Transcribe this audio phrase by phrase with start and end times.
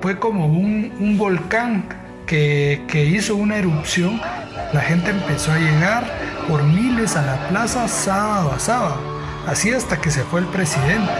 [0.00, 1.84] Fue como un, un volcán
[2.26, 4.20] que, que hizo una erupción.
[4.72, 6.04] La gente empezó a llegar
[6.48, 8.96] por miles a la plaza sábado a sábado,
[9.46, 11.12] así hasta que se fue el presidente.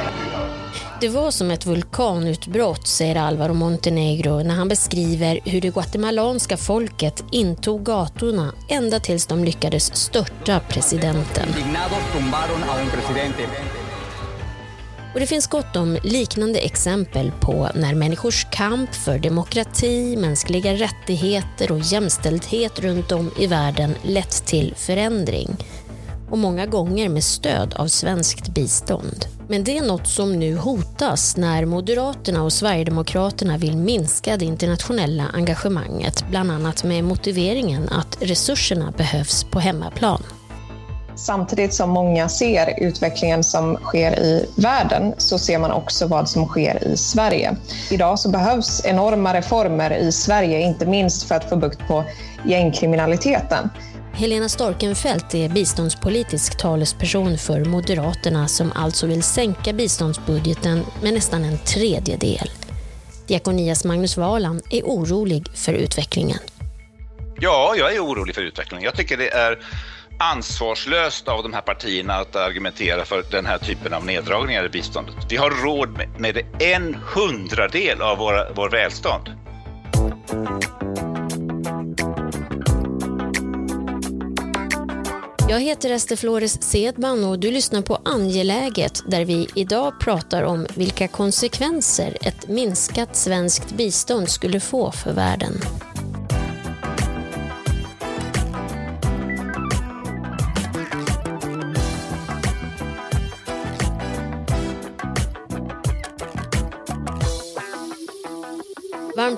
[1.00, 7.24] Det var som ett vulkanutbrott, säger Alvaro Montenegro när han beskriver hur det guatemalanska folket
[7.30, 11.48] intog gatorna ända tills de lyckades störta presidenten.
[15.14, 21.72] Och det finns gott om liknande exempel på när människors kamp för demokrati, mänskliga rättigheter
[21.72, 25.56] och jämställdhet runt om i världen lett till förändring.
[26.30, 29.26] Och många gånger med stöd av svenskt bistånd.
[29.48, 35.26] Men det är något som nu hotas när Moderaterna och Sverigedemokraterna vill minska det internationella
[35.32, 40.22] engagemanget, bland annat med motiveringen att resurserna behövs på hemmaplan.
[41.20, 46.46] Samtidigt som många ser utvecklingen som sker i världen så ser man också vad som
[46.46, 47.56] sker i Sverige.
[47.90, 52.04] Idag så behövs enorma reformer i Sverige, inte minst för att få bukt på
[52.44, 53.70] gängkriminaliteten.
[54.12, 61.58] Helena Storkenfeldt är biståndspolitisk talesperson för Moderaterna som alltså vill sänka biståndsbudgeten med nästan en
[61.58, 62.50] tredjedel.
[63.26, 66.38] Diakonias Magnus Valan är orolig för utvecklingen.
[67.40, 68.84] Ja, jag är orolig för utvecklingen.
[68.84, 69.58] Jag tycker det är
[70.20, 75.14] ansvarslöst av de här partierna att argumentera för den här typen av neddragningar i biståndet.
[75.28, 79.30] Vi har råd med en hundradel av våra, vår välstånd.
[85.48, 90.66] Jag heter Ester Flores Sedman och du lyssnar på Angeläget där vi idag pratar om
[90.74, 95.52] vilka konsekvenser ett minskat svenskt bistånd skulle få för världen.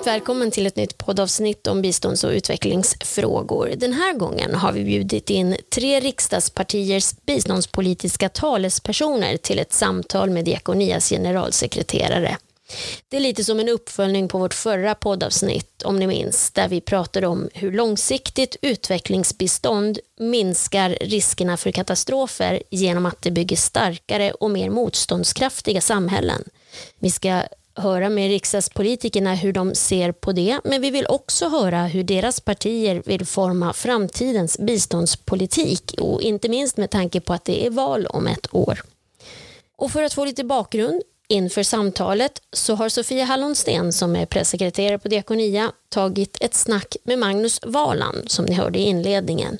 [0.03, 3.73] Varmt välkommen till ett nytt poddavsnitt om bistånds och utvecklingsfrågor.
[3.77, 10.45] Den här gången har vi bjudit in tre riksdagspartiers biståndspolitiska talespersoner till ett samtal med
[10.45, 12.37] Diakonias generalsekreterare.
[13.09, 16.81] Det är lite som en uppföljning på vårt förra poddavsnitt, om ni minns, där vi
[16.81, 24.51] pratade om hur långsiktigt utvecklingsbistånd minskar riskerna för katastrofer genom att det bygger starkare och
[24.51, 26.43] mer motståndskraftiga samhällen.
[26.99, 27.43] Vi ska
[27.75, 32.39] höra med riksdagspolitikerna hur de ser på det, men vi vill också höra hur deras
[32.39, 38.05] partier vill forma framtidens biståndspolitik och inte minst med tanke på att det är val
[38.05, 38.81] om ett år.
[39.75, 44.99] Och för att få lite bakgrund inför samtalet så har Sofia Hallonsten som är pressekreterare
[44.99, 49.57] på Diakonia tagit ett snack med Magnus Valand som ni hörde i inledningen.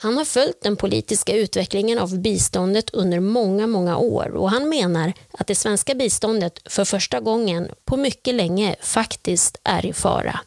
[0.00, 5.12] Han har följt den politiska utvecklingen av biståndet under många, många år och han menar
[5.32, 10.40] att det svenska biståndet för första gången på mycket länge faktiskt är i fara.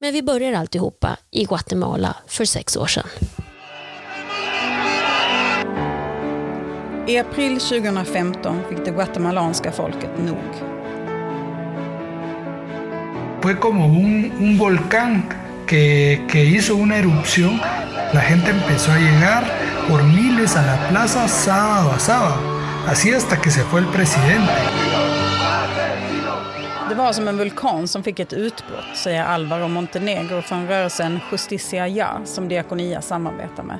[0.00, 3.06] Men vi börjar alltihopa i Guatemala för sex år sedan.
[7.08, 10.72] I april 2015 fick det guatemalanska folket nog.
[13.42, 15.22] Fue como un, un volcán
[15.66, 17.60] que, que hizo una erupción
[18.12, 19.44] La gente empezó a llegar
[19.88, 22.36] por miles a la plaza sábado a sábado,
[22.86, 24.52] así hasta que se fue el presidente.
[26.88, 31.88] Det var som en vulkan som fick ett utbrott, säger Alvaro Montenegro från rörelsen Justicia
[31.88, 33.78] Ya, som Diakonia samarbetar med.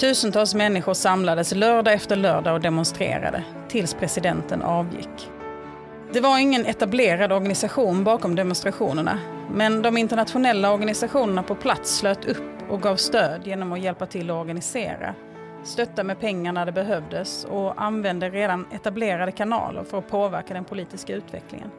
[0.00, 5.33] Tusentals människor samlades lördag efter lördag och demonstrerade, tills presidenten avgick.
[6.14, 9.20] Det var ingen etablerad organisation bakom demonstrationerna,
[9.50, 14.30] men de internationella organisationerna på plats slöt upp och gav stöd genom att hjälpa till
[14.30, 15.14] att organisera,
[15.64, 20.64] stötta med pengar när det behövdes och använde redan etablerade kanaler för att påverka den
[20.64, 21.70] politiska utvecklingen.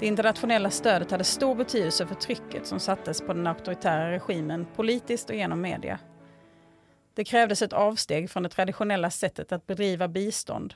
[0.00, 5.30] Det internationella stödet hade stor betydelse för trycket som sattes på den auktoritära regimen politiskt
[5.30, 5.98] och genom media.
[7.14, 10.74] Det krävdes ett avsteg från det traditionella sättet att bedriva bistånd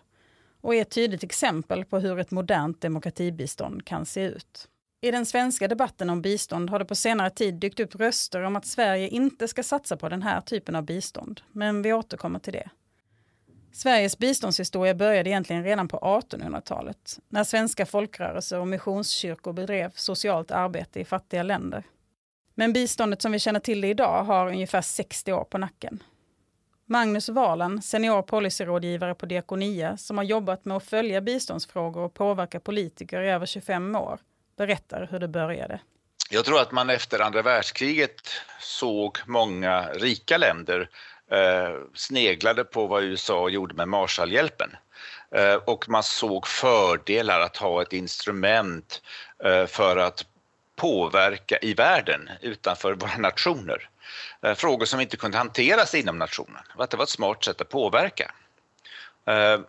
[0.60, 4.68] och är ett tydligt exempel på hur ett modernt demokratibistånd kan se ut.
[5.00, 8.56] I den svenska debatten om bistånd har det på senare tid dykt upp röster om
[8.56, 12.52] att Sverige inte ska satsa på den här typen av bistånd, men vi återkommer till
[12.52, 12.70] det.
[13.72, 21.00] Sveriges biståndshistoria började egentligen redan på 1800-talet, när svenska folkrörelser och missionskyrkor bedrev socialt arbete
[21.00, 21.84] i fattiga länder.
[22.54, 26.02] Men biståndet som vi känner till det idag har ungefär 60 år på nacken.
[26.92, 32.60] Magnus Valen, senior policyrådgivare på Diakonia, som har jobbat med att följa biståndsfrågor och påverka
[32.60, 34.18] politiker i över 25 år,
[34.56, 35.80] berättar hur det började.
[36.30, 38.28] Jag tror att man efter andra världskriget
[38.60, 40.88] såg många rika länder
[41.30, 44.70] eh, sneglade på vad USA gjorde med Marshallhjälpen.
[45.34, 49.02] Eh, och man såg fördelar att ha ett instrument
[49.44, 50.26] eh, för att
[50.76, 53.90] påverka i världen utanför våra nationer.
[54.42, 56.62] Eh, frågor som inte kunde hanteras inom nationen.
[56.76, 58.34] Att det var ett smart sätt att påverka.
[59.24, 59.60] Eh,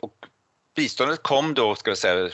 [0.00, 0.26] och
[0.74, 2.30] biståndet kom då, ska vi säga,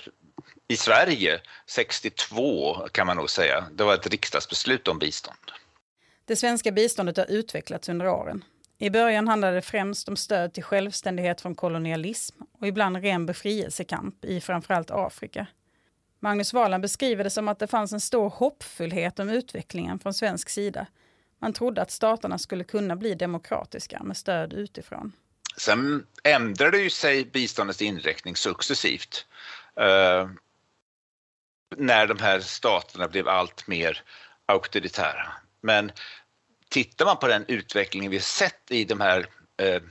[0.68, 3.64] i Sverige 62 kan man nog säga.
[3.72, 5.38] Det var ett riksdagsbeslut om bistånd.
[6.24, 8.44] Det svenska biståndet har utvecklats under åren.
[8.78, 14.24] I början handlade det främst om stöd till självständighet från kolonialism och ibland ren befrielsekamp
[14.24, 15.46] i framförallt Afrika.
[16.20, 20.48] Magnus Wahlen beskriver det som att det fanns en stor hoppfullhet om utvecklingen från svensk
[20.48, 20.86] sida.
[21.40, 25.12] Man trodde att staterna skulle kunna bli demokratiska med stöd utifrån.
[25.56, 29.26] Sen ändrade ju sig biståndets inriktning successivt.
[29.76, 30.28] Eh,
[31.76, 34.02] när de här staterna blev allt mer
[34.46, 35.32] auktoritära.
[35.60, 35.92] Men
[36.68, 39.26] tittar man på den utvecklingen vi sett i de här
[39.56, 39.82] eh,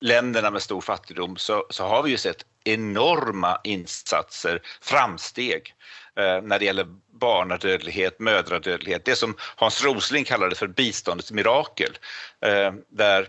[0.00, 5.74] länderna med stor fattigdom så, så, har vi ju sett enorma insatser, framsteg
[6.16, 6.86] eh, när det gäller
[7.20, 11.98] barnadödlighet, mödradödlighet, det som Hans Rosling kallade för biståndets mirakel.
[12.40, 13.28] Eh, där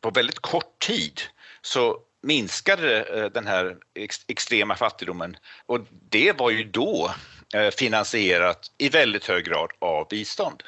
[0.00, 1.20] på väldigt kort tid
[1.62, 5.36] så minskade eh, den här ex extrema fattigdomen
[5.66, 7.10] och det var ju då
[7.54, 10.62] eh, finansierat i väldigt hög grad av bistånd.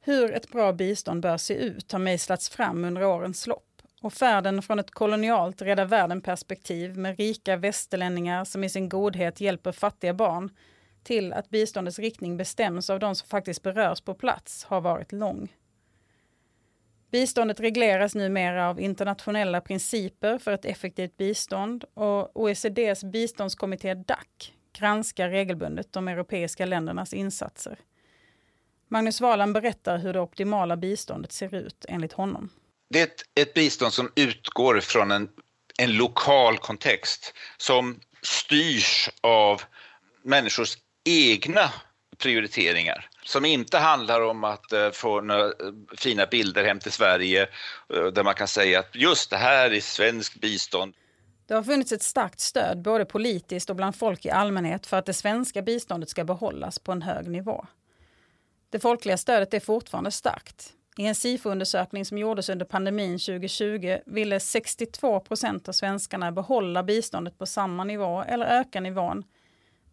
[0.00, 3.71] Hur ett bra bistånd bör se ut har mejslats fram under årens lopp
[4.02, 9.72] och färden från ett kolonialt rädda världen-perspektiv med rika västerlänningar som i sin godhet hjälper
[9.72, 10.50] fattiga barn
[11.02, 15.52] till att biståndets riktning bestäms av de som faktiskt berörs på plats har varit lång.
[17.10, 25.28] Biståndet regleras numera av internationella principer för ett effektivt bistånd och OECDs biståndskommitté DAC granskar
[25.28, 27.78] regelbundet de europeiska ländernas insatser.
[28.88, 32.50] Magnus Wahlan berättar hur det optimala biståndet ser ut enligt honom.
[32.92, 35.28] Det är ett, ett bistånd som utgår från en,
[35.78, 39.62] en lokal kontext som styrs av
[40.22, 41.72] människors egna
[42.18, 45.52] prioriteringar som inte handlar om att eh, få några eh,
[45.96, 47.42] fina bilder hem till Sverige
[47.94, 50.94] eh, där man kan säga att just det här är svenskt bistånd.
[51.46, 55.06] Det har funnits ett starkt stöd både politiskt och bland folk i allmänhet för att
[55.06, 57.66] det svenska biståndet ska behållas på en hög nivå.
[58.70, 60.72] Det folkliga stödet är fortfarande starkt.
[60.96, 67.38] I en SIFO-undersökning som gjordes under pandemin 2020 ville 62 procent av svenskarna behålla biståndet
[67.38, 69.24] på samma nivå eller öka nivån,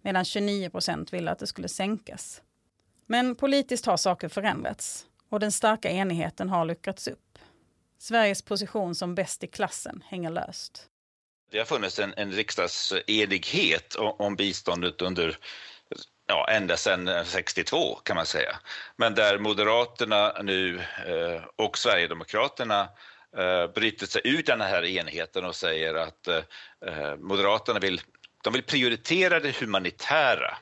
[0.01, 2.41] medan 29 procent ville att det skulle sänkas.
[3.05, 7.39] Men politiskt har saker förändrats och den starka enigheten har luckrats upp.
[7.97, 10.85] Sveriges position som bäst i klassen hänger löst.
[11.51, 15.37] Det har funnits en, en riksdagsenighet om biståndet under
[16.29, 18.55] ja, ända sedan eh, 62 kan man säga.
[18.95, 22.89] Men där Moderaterna nu eh, och Sverigedemokraterna
[23.37, 26.43] eh, bryter sig ut den här enigheten och säger att eh,
[26.85, 28.01] eh, Moderaterna vill,
[28.43, 30.57] de vill prioritera det humanitära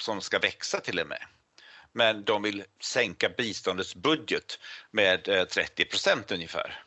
[0.00, 1.22] som ska växa till och med.
[1.92, 4.58] Men de vill sänka biståndets budget
[4.90, 6.82] med eh, 30 procent ungefär.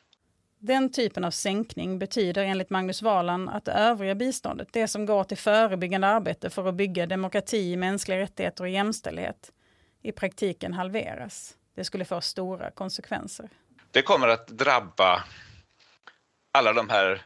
[0.65, 5.23] Den typen av sänkning betyder enligt Magnus Wahlan att det övriga biståndet, det som går
[5.23, 9.51] till förebyggande arbete för att bygga demokrati, mänskliga rättigheter och jämställdhet,
[10.01, 11.55] i praktiken halveras.
[11.75, 13.49] Det skulle få stora konsekvenser.
[13.91, 15.23] Det kommer att drabba
[16.51, 17.21] alla de här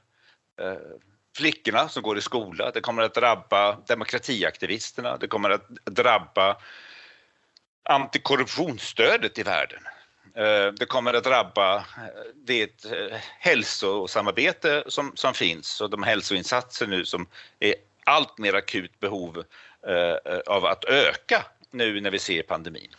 [0.61, 0.77] eh,
[1.35, 2.71] flickorna som går i skola.
[2.71, 5.17] Det kommer att drabba demokratiaktivisterna.
[5.17, 6.57] Det kommer att drabba
[7.89, 9.83] antikorruptionsstödet i världen.
[10.37, 11.83] Eh, det kommer att drabba eh,
[12.35, 17.27] det eh, hälsosamarbete som, som finns och de hälsoinsatser nu som
[17.59, 19.43] är allt mer akut behov
[20.45, 22.95] av att öka nu när vi ser pandemin.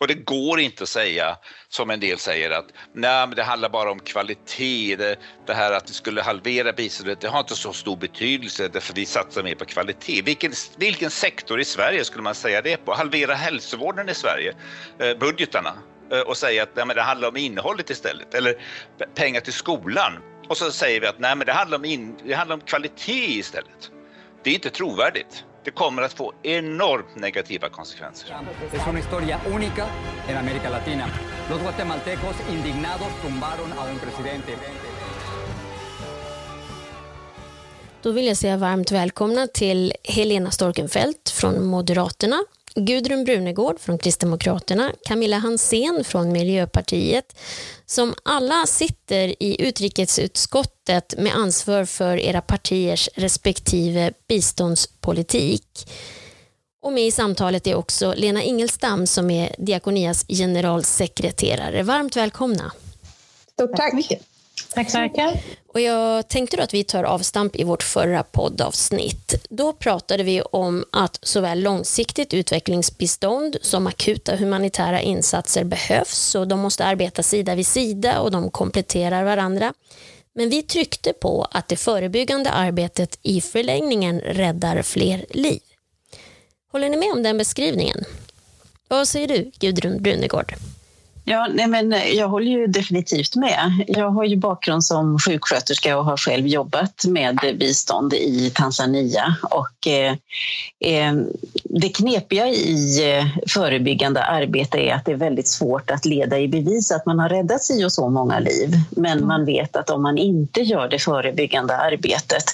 [0.00, 1.36] Och det går inte att säga,
[1.68, 4.96] som en del säger, att nej, men det handlar bara om kvalitet.
[4.96, 8.94] Det, det här att vi skulle halvera biståndet, det har inte så stor betydelse därför
[8.94, 10.22] vi satsar mer på kvalitet.
[10.22, 12.94] Vilken, vilken sektor i Sverige skulle man säga det på?
[12.94, 14.54] Halvera hälsovården i Sverige,
[14.98, 15.72] eh, budgetarna.
[16.12, 18.54] Eh, och säga att nej, men det handlar om innehållet istället, eller
[19.14, 20.12] pengar till skolan.
[20.48, 23.38] Och så säger vi att nej, men det, handlar om in, det handlar om kvalitet
[23.38, 23.90] istället.
[24.42, 25.44] Det är inte trovärdigt.
[25.64, 28.36] Det kommer att få enormt negativa konsekvenser.
[28.70, 29.86] Det är en historia unika
[30.28, 31.06] i Amerika Latina.
[31.50, 34.52] Los guatemaltecos indignados tumbaron a un presidente.
[38.02, 44.92] Då vill jag säga varmt välkomna till Helena Storkenfeldt från Moderaterna Gudrun Brunegård från Kristdemokraterna,
[45.04, 47.36] Camilla Hansén från Miljöpartiet
[47.86, 55.88] som alla sitter i utrikesutskottet med ansvar för era partiers respektive biståndspolitik.
[56.82, 61.82] Och med i samtalet är också Lena Ingelstam som är Diakonias generalsekreterare.
[61.82, 62.72] Varmt välkomna.
[63.52, 64.08] Stort tack.
[64.08, 64.20] tack
[64.74, 65.40] Tack så mycket.
[65.74, 69.46] Och jag tänkte då att vi tar avstamp i vårt förra poddavsnitt.
[69.50, 76.60] Då pratade vi om att såväl långsiktigt utvecklingsbistånd som akuta humanitära insatser behövs och de
[76.60, 79.74] måste arbeta sida vid sida och de kompletterar varandra.
[80.34, 85.60] Men vi tryckte på att det förebyggande arbetet i förlängningen räddar fler liv.
[86.72, 88.04] Håller ni med om den beskrivningen?
[88.88, 90.54] Vad säger du, Gudrun Brunegård?
[91.30, 93.84] Ja, nej men jag håller ju definitivt med.
[93.88, 99.36] Jag har ju bakgrund som sjuksköterska och har själv jobbat med bistånd i Tanzania.
[99.42, 100.12] Och, eh,
[100.80, 101.14] eh,
[101.64, 106.48] det knepiga i eh, förebyggande arbete är att det är väldigt svårt att leda i
[106.48, 108.70] bevis att man har räddat si och så många liv.
[108.90, 109.28] Men mm.
[109.28, 112.44] man vet att om man inte gör det förebyggande arbetet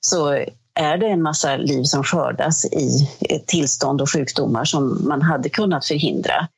[0.00, 0.44] så
[0.74, 3.08] är det en massa liv som skördas i
[3.46, 6.48] tillstånd och sjukdomar som man hade kunnat förhindra.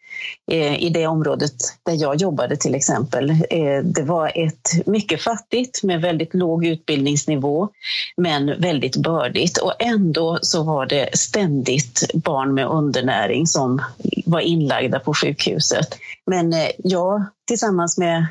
[0.51, 3.31] Eh, I det området där jag jobbade till exempel.
[3.31, 7.69] Eh, det var ett mycket fattigt med väldigt låg utbildningsnivå
[8.17, 13.83] men väldigt bördigt och ändå så var det ständigt barn med undernäring som
[14.27, 15.89] var inlagda på sjukhuset.
[16.27, 18.27] Men eh, jag tillsammans med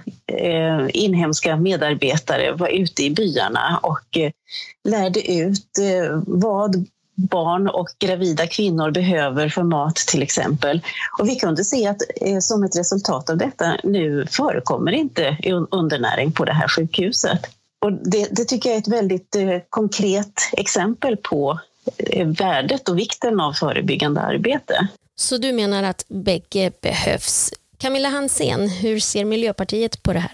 [0.90, 4.18] inhemska medarbetare var ute i byarna och
[4.90, 5.68] lärde ut
[6.26, 6.86] vad
[7.20, 10.82] barn och gravida kvinnor behöver för mat till exempel.
[11.20, 15.38] Och vi kunde se att eh, som ett resultat av detta nu förekommer inte
[15.72, 17.40] undernäring på det här sjukhuset.
[17.82, 21.60] Och det, det tycker jag är ett väldigt eh, konkret exempel på
[21.98, 24.88] eh, värdet och vikten av förebyggande arbete.
[25.16, 27.54] Så du menar att bägge behövs.
[27.78, 30.34] Camilla Hansén, hur ser Miljöpartiet på det här?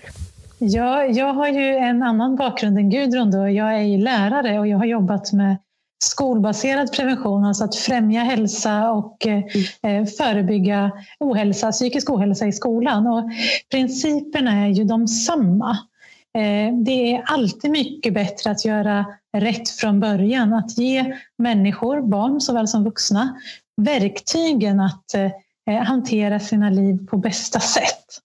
[0.58, 3.32] Ja, jag har ju en annan bakgrund än Gudrun.
[3.32, 3.50] Då.
[3.50, 5.58] Jag är lärare och jag har jobbat med
[6.06, 10.08] skolbaserad prevention, alltså att främja hälsa och mm.
[10.08, 13.08] förebygga ohälsa, psykisk ohälsa i skolan.
[13.08, 13.24] Och
[13.72, 15.70] principerna är ju de samma.
[16.38, 19.06] Eh, det är alltid mycket bättre att göra
[19.38, 23.40] rätt från början, att ge människor, barn såväl som vuxna,
[23.82, 25.16] verktygen att
[25.86, 28.25] hantera sina liv på bästa sätt.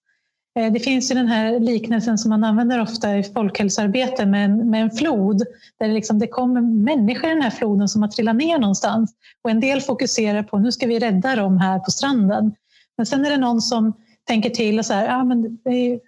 [0.59, 4.69] Eh, det finns ju den här liknelsen som man använder ofta i folkhälsoarbete med en,
[4.69, 5.37] med en flod.
[5.79, 9.13] Där det, liksom, det kommer människor i den här floden som har trillat ner någonstans.
[9.41, 12.55] Och en del fokuserar på nu ska vi rädda dem här på stranden.
[12.97, 13.93] Men sen är det någon som
[14.27, 15.57] tänker till och så här, ja, men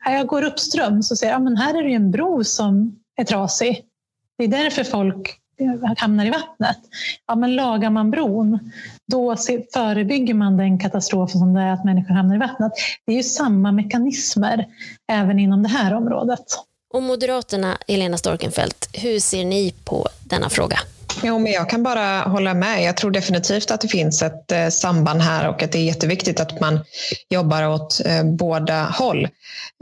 [0.05, 3.23] jag går uppströms och säger ja, men här är det ju en bro som är
[3.23, 3.85] trasig.
[4.37, 6.79] Det är därför folk eh, hamnar i vattnet.
[7.27, 8.71] Ja, men lagar man bron,
[9.11, 9.35] då
[9.73, 12.71] förebygger man den katastrofen som det är att människor hamnar i vattnet.
[13.05, 14.65] Det är ju samma mekanismer
[15.11, 16.45] även inom det här området.
[16.93, 20.79] Och Moderaterna, Helena Storkenfeldt, hur ser ni på denna fråga?
[21.23, 22.83] Jo, men jag kan bara hålla med.
[22.83, 26.39] Jag tror definitivt att det finns ett eh, samband här och att det är jätteviktigt
[26.39, 26.79] att man
[27.29, 29.23] jobbar åt eh, båda håll.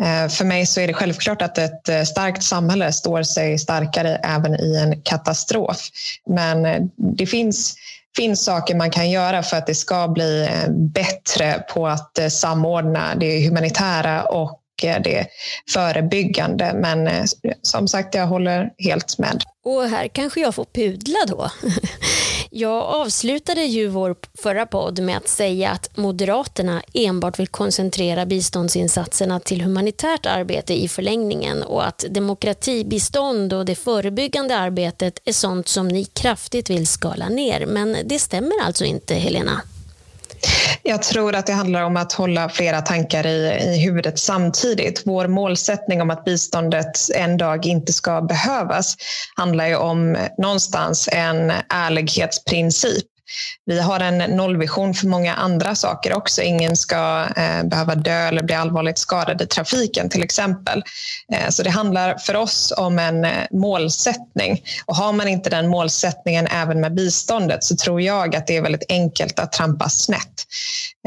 [0.01, 4.55] Eh, för mig så är det självklart att ett starkt samhälle står sig starkare även
[4.55, 5.89] i en katastrof.
[6.25, 7.75] Men det finns
[8.15, 12.27] finns saker man kan göra för att det ska bli eh, bättre på att eh,
[12.27, 15.27] samordna det humanitära och eh, det
[15.73, 16.71] förebyggande.
[16.75, 17.27] Men
[17.61, 19.43] som sagt, jag håller helt med.
[19.65, 21.51] Och här kanske jag får pudla då.
[22.53, 29.39] Jag avslutade ju vår förra podd med att säga att Moderaterna enbart vill koncentrera biståndsinsatserna
[29.39, 35.87] till humanitärt arbete i förlängningen och att demokratibistånd och det förebyggande arbetet är sånt som
[35.87, 37.65] ni kraftigt vill skala ner.
[37.65, 39.61] Men det stämmer alltså inte, Helena?
[40.83, 45.01] Jag tror att det handlar om att hålla flera tankar i, i huvudet samtidigt.
[45.05, 48.95] Vår målsättning om att biståndet en dag inte ska behövas
[49.35, 53.10] handlar ju om någonstans en ärlighetsprincip.
[53.65, 56.41] Vi har en nollvision för många andra saker också.
[56.41, 60.83] Ingen ska eh, behöva dö eller bli allvarligt skadad i trafiken till exempel.
[61.33, 64.63] Eh, så det handlar för oss om en eh, målsättning.
[64.85, 68.61] Och har man inte den målsättningen även med biståndet så tror jag att det är
[68.61, 70.45] väldigt enkelt att trampa snett.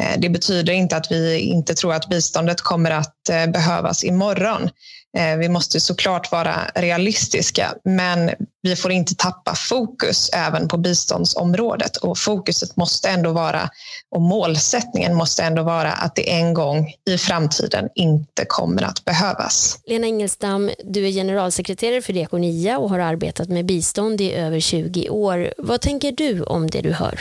[0.01, 4.71] Eh, det betyder inte att vi inte tror att biståndet kommer att eh, behövas imorgon.
[5.17, 8.31] Eh, vi måste såklart vara realistiska, men
[8.63, 11.97] vi får inte tappa fokus även på biståndsområdet.
[11.97, 13.71] Och fokuset måste ändå vara,
[14.11, 19.79] och målsättningen måste ändå vara att det en gång i framtiden inte kommer att behövas.
[19.87, 25.09] Lena Ingelstam, du är generalsekreterare för Diakonia och har arbetat med bistånd i över 20
[25.09, 25.55] år.
[25.59, 27.21] Vad tänker du om det du hör?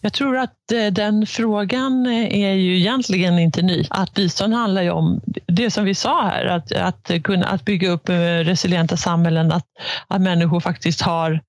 [0.00, 3.86] Jag tror att eh, den frågan eh, är ju egentligen inte ny.
[3.90, 7.90] Att bistånd handlar ju om det som vi sa här, att, att, kunna, att bygga
[7.90, 9.66] upp eh, resilienta samhällen, att,
[10.08, 11.40] att människor faktiskt har,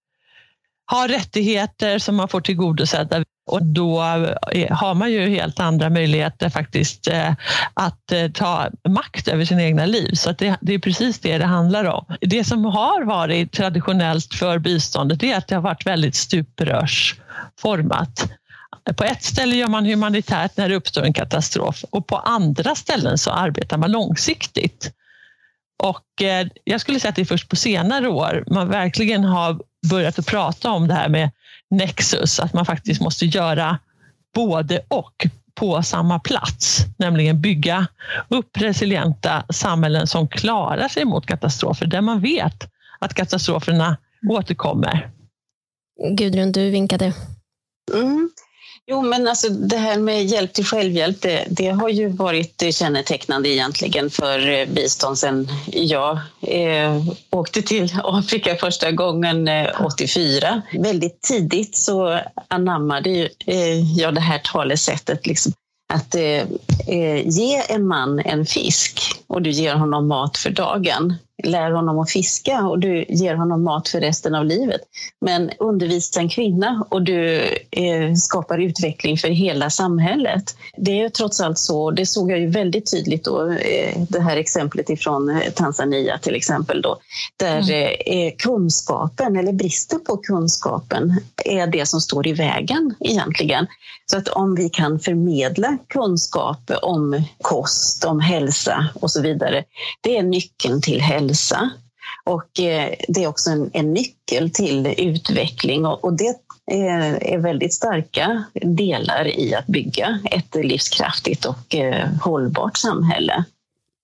[0.85, 3.23] har rättigheter som man får tillgodosedda.
[3.47, 3.99] Och då
[4.69, 7.07] har man ju helt andra möjligheter faktiskt
[7.73, 10.13] att ta makt över sina egna liv.
[10.13, 12.05] Så det, det, är precis det det handlar om.
[12.21, 18.31] Det som har varit traditionellt för biståndet är att det har varit väldigt stuprörsformat.
[18.95, 23.17] På ett ställe gör man humanitärt när det uppstår en katastrof och på andra ställen
[23.17, 24.91] så arbetar man långsiktigt.
[25.83, 26.05] Och
[26.63, 29.59] jag skulle säga att det är först på senare år man verkligen har
[29.89, 31.31] börjat att prata om det här med
[31.69, 33.79] nexus, att man faktiskt måste göra
[34.35, 37.87] både och på samma plats, nämligen bygga
[38.27, 43.97] upp resilienta samhällen som klarar sig mot katastrofer, där man vet att katastroferna
[44.29, 45.11] återkommer.
[46.17, 47.13] Gudrun, du vinkade.
[47.93, 48.29] Mm.
[48.87, 53.49] Jo, men alltså det här med hjälp till självhjälp, det, det har ju varit kännetecknande
[53.49, 60.61] egentligen för eh, bistånd sen jag eh, åkte till Afrika första gången eh, 84.
[60.79, 65.53] Väldigt tidigt så anammade eh, jag det här talesättet liksom,
[65.93, 66.41] att eh,
[66.87, 71.99] eh, ge en man en fisk och du ger honom mat för dagen lär honom
[71.99, 74.81] att fiska och du ger honom mat för resten av livet.
[75.21, 80.55] Men undervisa en kvinna och du eh, skapar utveckling för hela samhället.
[80.77, 84.37] Det är trots allt så, det såg jag ju väldigt tydligt då, eh, det här
[84.37, 86.97] exemplet ifrån eh, Tanzania till exempel då,
[87.37, 87.97] där mm.
[88.05, 93.67] eh, kunskapen eller bristen på kunskapen är det som står i vägen egentligen.
[94.05, 99.63] Så att om vi kan förmedla kunskap om kost, om hälsa och så vidare,
[100.01, 101.30] det är nyckeln till hälsa.
[102.23, 106.35] Och eh, det är också en, en nyckel till utveckling och, och det
[106.71, 113.43] är, är väldigt starka delar i att bygga ett livskraftigt och eh, hållbart samhälle.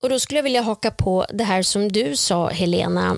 [0.03, 3.17] Och då skulle jag vilja haka på det här som du sa Helena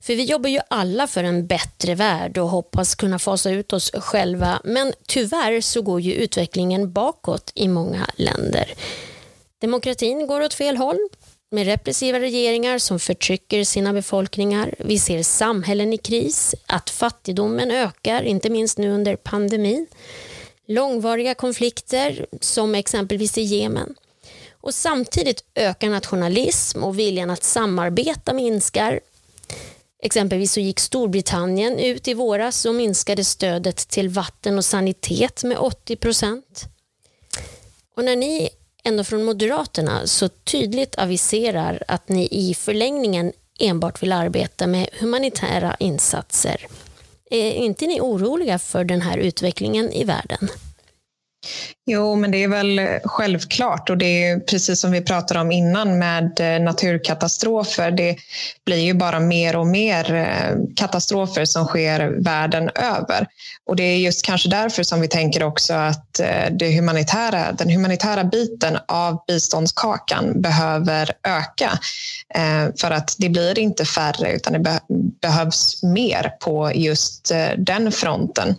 [0.00, 3.90] för vi jobbar ju alla för en bättre värld och hoppas kunna fasa ut oss
[3.94, 4.60] själva.
[4.64, 8.74] Men tyvärr så går ju utvecklingen bakåt i många länder.
[9.60, 11.08] Demokratin går åt fel håll
[11.50, 14.74] med repressiva regeringar som förtrycker sina befolkningar.
[14.78, 19.86] Vi ser samhällen i kris, att fattigdomen ökar, inte minst nu under pandemin.
[20.66, 23.94] Långvariga konflikter som exempelvis i Jemen.
[24.60, 29.00] Och samtidigt ökar nationalism och viljan att samarbeta minskar
[30.04, 35.58] Exempelvis så gick Storbritannien ut i våras och minskade stödet till vatten och sanitet med
[35.58, 36.64] 80 procent.
[37.96, 38.50] Och när ni
[38.84, 45.76] ändå från Moderaterna så tydligt aviserar att ni i förlängningen enbart vill arbeta med humanitära
[45.78, 46.66] insatser.
[47.30, 50.48] Eh, är inte ni oroliga för den här utvecklingen i världen?
[51.86, 55.52] Jo, men det är väl eh, självklart och det är precis som vi pratade om
[55.52, 57.90] innan med eh, naturkatastrofer.
[57.90, 58.16] Det
[58.66, 63.26] blir ju bara mer och mer eh, katastrofer som sker världen över.
[63.66, 68.24] Och det är just kanske därför som vi tänker också att det humanitära, den humanitära
[68.24, 71.78] biten av biståndskakan behöver öka.
[72.80, 74.80] För att det blir inte färre utan det
[75.22, 78.54] behövs mer på just den fronten.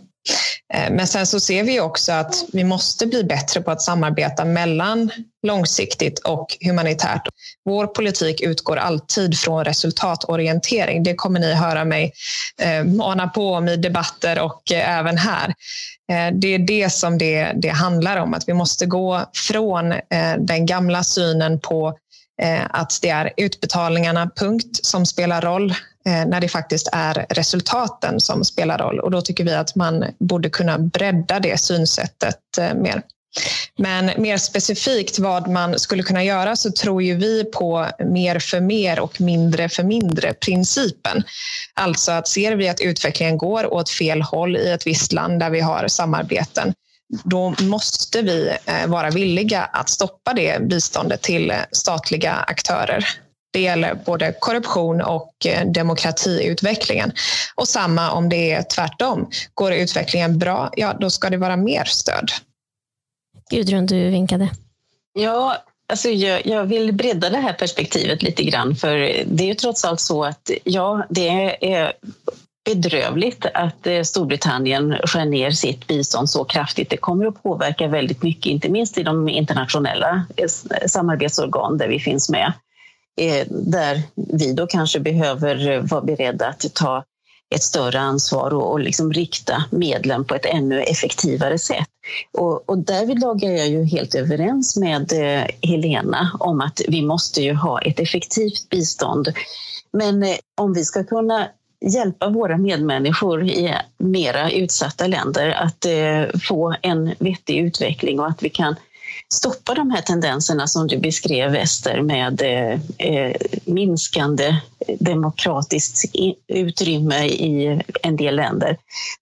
[0.74, 4.44] Eh, men sen så ser vi också att vi måste bli bättre på att samarbeta
[4.44, 5.10] mellan
[5.46, 7.28] långsiktigt och humanitärt.
[7.64, 11.02] Vår politik utgår alltid från resultatorientering.
[11.02, 12.12] Det kommer ni höra mig
[12.62, 15.54] eh, mana på om i debatter och eh, även här.
[16.32, 19.94] Det är det som det, det handlar om, att vi måste gå från
[20.38, 21.98] den gamla synen på
[22.68, 25.74] att det är utbetalningarna, punkt, som spelar roll
[26.06, 29.00] Eh, när det faktiskt är resultaten som spelar roll.
[29.00, 33.02] Och då tycker vi att man borde kunna bredda det synsättet eh, mer.
[33.78, 38.60] Men mer specifikt vad man skulle kunna göra så tror ju vi på mer för
[38.60, 41.22] mer och mindre för mindre principen.
[41.74, 45.50] Alltså att ser vi att utvecklingen går åt fel håll i ett visst land där
[45.50, 46.74] vi har samarbeten,
[47.24, 53.06] då måste vi eh, vara villiga att stoppa det biståndet till statliga aktörer.
[53.56, 57.12] Det gäller både korruption och eh, demokratiutvecklingen.
[57.54, 59.30] Och samma om det är tvärtom.
[59.54, 62.30] Går utvecklingen bra, ja då ska det vara mer stöd.
[63.50, 64.50] Gudrun, du vinkade.
[65.12, 65.56] Ja,
[65.88, 69.84] Alltså jag, jag, vill bredda det här perspektivet lite grann för det är ju trots
[69.84, 71.28] allt så att ja, det
[71.74, 71.92] är
[72.64, 76.90] bedrövligt att eh, Storbritannien skär ner sitt bistånd så kraftigt.
[76.90, 80.48] Det kommer att påverka väldigt mycket, inte minst i de internationella eh,
[80.86, 82.52] samarbetsorgan där vi finns med.
[83.16, 87.04] Eh, där vi då kanske behöver eh, vara beredda att ta
[87.54, 91.88] ett större ansvar och, och liksom rikta medlen på ett ännu effektivare sätt.
[92.32, 97.42] Och, och därvidlag är jag ju helt överens med eh, Helena om att vi måste
[97.42, 99.28] ju ha ett effektivt bistånd.
[99.92, 101.48] Men eh, om vi ska kunna
[101.80, 108.42] hjälpa våra medmänniskor i mera utsatta länder att eh, få en vettig utveckling och att
[108.42, 108.76] vi kan
[109.34, 114.56] stoppa de här tendenserna som du beskrev, Ester, med eh, eh minskande
[115.00, 116.04] demokratiskt
[116.48, 118.76] utrymme i en del länder.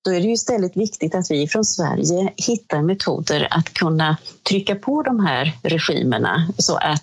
[0.05, 4.17] Då är det ju istället viktigt att vi från Sverige hittar metoder att kunna
[4.49, 7.03] trycka på de här regimerna så att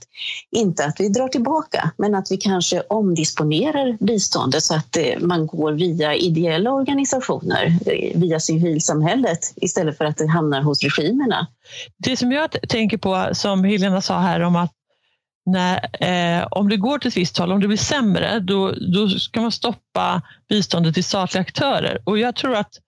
[0.52, 5.48] inte att vi drar tillbaka, men att vi kanske omdisponerar biståndet så att eh, man
[5.48, 11.48] går via ideella organisationer, eh, via civilsamhället istället för att det hamnar hos regimerna.
[11.98, 14.72] Det som jag tänker på, som Helena sa här om att
[15.46, 19.10] när, eh, om det går till ett visst håll, om det blir sämre, då, då
[19.10, 22.02] ska man stoppa biståndet till statliga aktörer.
[22.04, 22.80] Och jag tror att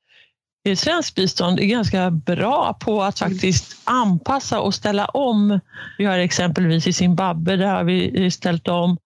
[0.76, 5.60] Svenskt bistånd är ganska bra på att faktiskt anpassa och ställa om.
[5.98, 8.98] Vi har exempelvis i Zimbabwe, där har vi ställt om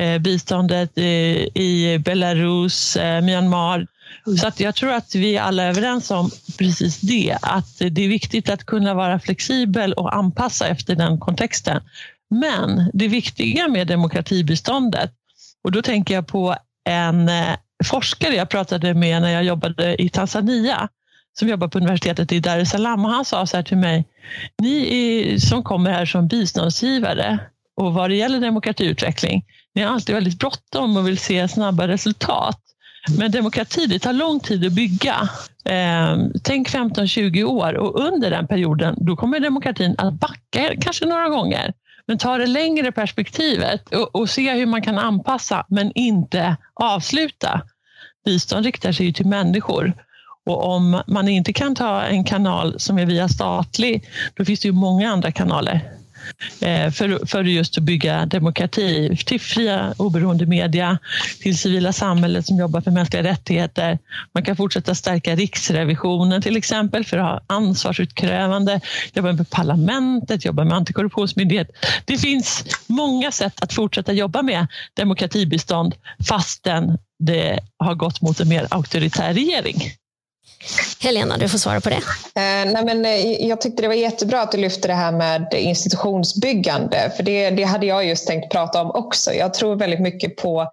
[0.00, 3.86] eh, biståndet i Belarus, eh, Myanmar.
[4.40, 8.08] Så att jag tror att vi alla är överens om precis det, att det är
[8.08, 11.82] viktigt att kunna vara flexibel och anpassa efter den kontexten.
[12.30, 15.12] Men det viktiga med demokratibiståndet,
[15.64, 20.08] och då tänker jag på en eh, forskare jag pratade med när jag jobbade i
[20.08, 20.88] Tanzania,
[21.38, 24.04] som jobbar på universitetet i Dar es Salaam och han sa så här till mig,
[24.62, 27.38] ni som kommer här som biståndsgivare
[27.76, 32.60] och vad det gäller demokratiutveckling, ni har alltid väldigt bråttom och vill se snabba resultat.
[33.18, 35.28] Men demokrati, det tar lång tid att bygga.
[35.64, 41.28] Eh, tänk 15-20 år och under den perioden, då kommer demokratin att backa kanske några
[41.28, 41.72] gånger.
[42.06, 47.62] Men ta det längre perspektivet och, och se hur man kan anpassa men inte avsluta.
[48.24, 49.92] Bistånd riktar sig ju till människor
[50.46, 54.68] och om man inte kan ta en kanal som är via statlig, då finns det
[54.68, 55.80] ju många andra kanaler
[56.60, 60.98] Eh, för, för just att bygga demokrati, till fria oberoende media,
[61.40, 63.98] till civila samhället som jobbar för mänskliga rättigheter.
[64.34, 68.80] Man kan fortsätta stärka Riksrevisionen till exempel för att ha ansvarsutkrävande,
[69.12, 71.70] jobba med parlamentet, jobba med antikorruptionsmyndighet.
[72.04, 75.94] Det finns många sätt att fortsätta jobba med demokratibistånd
[76.28, 79.82] fastän det har gått mot en mer auktoritär regering.
[81.00, 81.96] Helena, du får svara på det.
[81.96, 85.54] Eh, nej men, eh, jag tyckte det var jättebra att du lyfte det här med
[85.54, 87.12] institutionsbyggande.
[87.16, 89.32] För det, det hade jag just tänkt prata om också.
[89.32, 90.72] Jag tror väldigt mycket på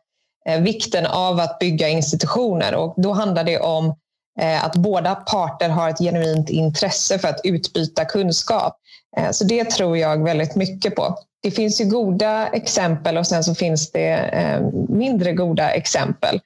[0.49, 2.75] eh, vikten av att bygga institutioner.
[2.75, 3.95] Och då handlar det om
[4.39, 8.77] eh, att båda parter har ett genuint intresse för att utbyta kunskap.
[9.17, 11.17] Eh, så det tror jag väldigt mycket på.
[11.43, 16.39] Det finns ju goda exempel och sen så finns det eh, mindre goda exempel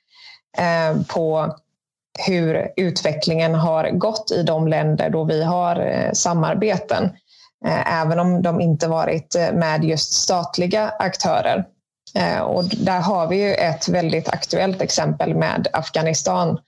[0.58, 1.55] eh, på
[2.19, 7.04] hur utvecklingen har gått i de länder då vi har eh, samarbeten.
[7.65, 11.65] Eh, även om de inte varit eh, med just statliga aktörer.
[12.43, 16.60] Och där har vi ju ett väldigt aktuellt exempel med Afghanistan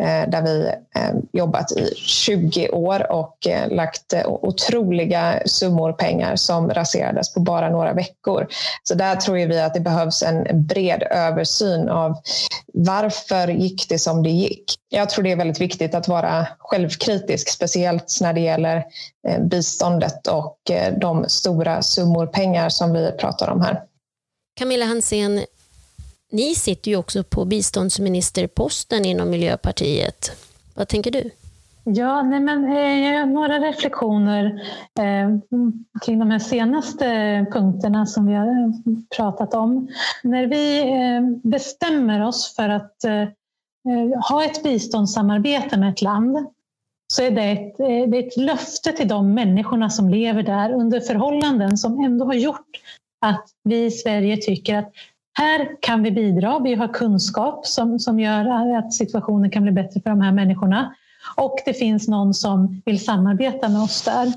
[0.00, 6.70] Eh, där vi eh, jobbat i 20 år och eh, lagt otroliga summor pengar som
[6.70, 8.48] raserades på bara några veckor.
[8.82, 12.16] Så där tror vi att det behövs en bred översyn av
[12.74, 14.64] varför gick det som det gick?
[14.88, 18.84] Jag tror det är väldigt viktigt att vara självkritisk, speciellt när det gäller
[19.40, 20.58] biståndet och
[21.00, 23.82] de stora summor pengar som vi pratar om här.
[24.58, 25.44] Camilla Hansén,
[26.30, 30.30] ni sitter ju också på biståndsministerposten inom Miljöpartiet.
[30.74, 31.30] Vad tänker du?
[31.84, 34.44] Ja, nej men, eh, några reflektioner
[34.98, 35.58] eh,
[36.04, 37.04] kring de här senaste
[37.52, 38.72] punkterna som vi har
[39.16, 39.88] pratat om.
[40.22, 46.46] När vi eh, bestämmer oss för att eh, eh ha ett biståndssamarbete med ett land
[47.12, 50.72] så är det ett, eh, det är ett löfte till de människorna som lever där
[50.72, 52.70] under förhållanden som ändå har gjort
[53.20, 54.92] att vi i Sverige tycker att
[55.38, 56.58] här kan vi bidra.
[56.58, 60.94] Vi har kunskap som, som gör att situationen kan bli bättre för de här människorna.
[61.36, 64.32] Och det finns någon som vill samarbeta med oss där.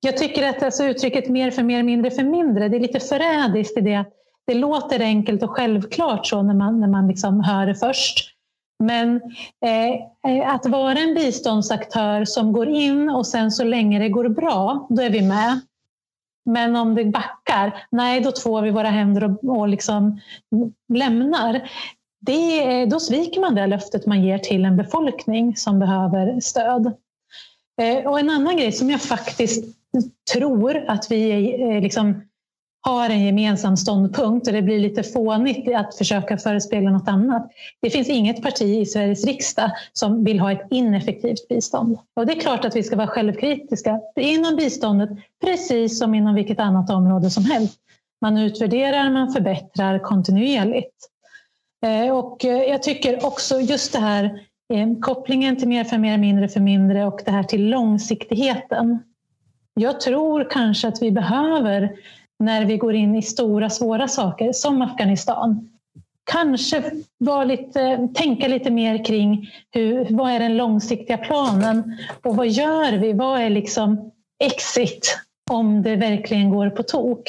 [0.00, 3.78] Jag tycker att alltså uttrycket mer för mer, mindre för mindre, det är lite förrädiskt
[3.78, 4.12] i det att
[4.46, 8.28] det låter enkelt och självklart så när man, när man liksom hör det först.
[8.78, 9.20] Men
[9.64, 14.28] eh, eh att vara en biståndsaktör som går in och sen så länge det går
[14.28, 15.60] bra, då är vi med.
[16.44, 20.20] Men om det backar, nej då tvår vi våra händer och, och liksom
[20.92, 21.68] lämnar.
[22.20, 26.92] Det, då sviker man det löftet man ger till en befolkning som behöver stöd.
[27.80, 29.64] Eh, och en annan grej som jag faktiskt
[30.32, 32.22] tror att vi eh, liksom
[32.84, 37.50] har en gemensam ståndpunkt och det blir lite fånigt att försöka förespegla något annat.
[37.80, 41.98] Det finns inget parti i Sveriges riksdag som vill ha ett ineffektivt bistånd.
[42.16, 45.10] Och det är klart att vi ska vara självkritiska inom biståndet,
[45.44, 47.78] precis som inom vilket annat område som helst.
[48.20, 50.96] Man utvärderar, man förbättrar kontinuerligt.
[51.86, 54.24] Eh, och eh, jag tycker också just det här
[54.74, 58.98] eh, kopplingen till mer för mer, mindre för mindre och det här till långsiktigheten.
[59.74, 61.92] Jag tror kanske att vi behöver,
[62.44, 65.68] när vi går in i stora svåra saker som Afghanistan,
[66.24, 66.82] kanske
[67.18, 72.92] var lite, tänka lite mer kring hur, vad är den långsiktiga planen och vad gör
[72.92, 73.12] vi?
[73.12, 74.10] Vad är liksom
[74.44, 75.18] exit
[75.50, 77.28] om det verkligen går på tok?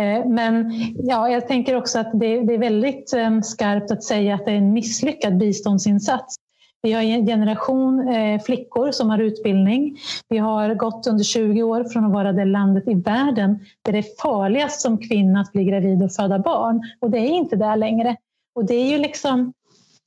[0.00, 4.44] Eh, men ja, jag tänker också att det, är väldigt ehm, skarpt att säga att
[4.44, 6.34] det är en misslyckad biståndsinsats.
[6.82, 9.98] Vi har en generation eh, flickor som har utbildning.
[10.28, 13.98] Vi har gått under 20 år från att vara det landet i världen där det
[13.98, 16.82] är farligast som kvinna att bli gravid och föda barn.
[17.00, 18.16] Och det är inte där längre.
[18.54, 19.52] Och det är ju liksom,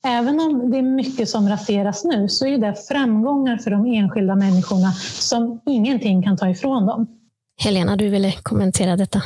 [0.08, 4.36] även om det är mycket som raseras nu så är det framgångar för de enskilda
[4.36, 7.08] människorna som ingenting kan ta ifrån dem.
[7.64, 9.22] Helena, du ville kommentera detta.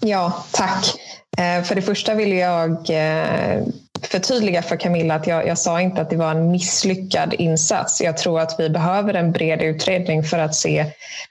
[0.00, 0.94] Ja, tack.
[1.38, 3.62] Eh, för det första vill jag eh,
[4.02, 8.00] förtydliga för Camilla att jag, jag sa inte att det var en misslyckad insats.
[8.00, 10.86] Jag tror att vi behöver en bred utredning för att se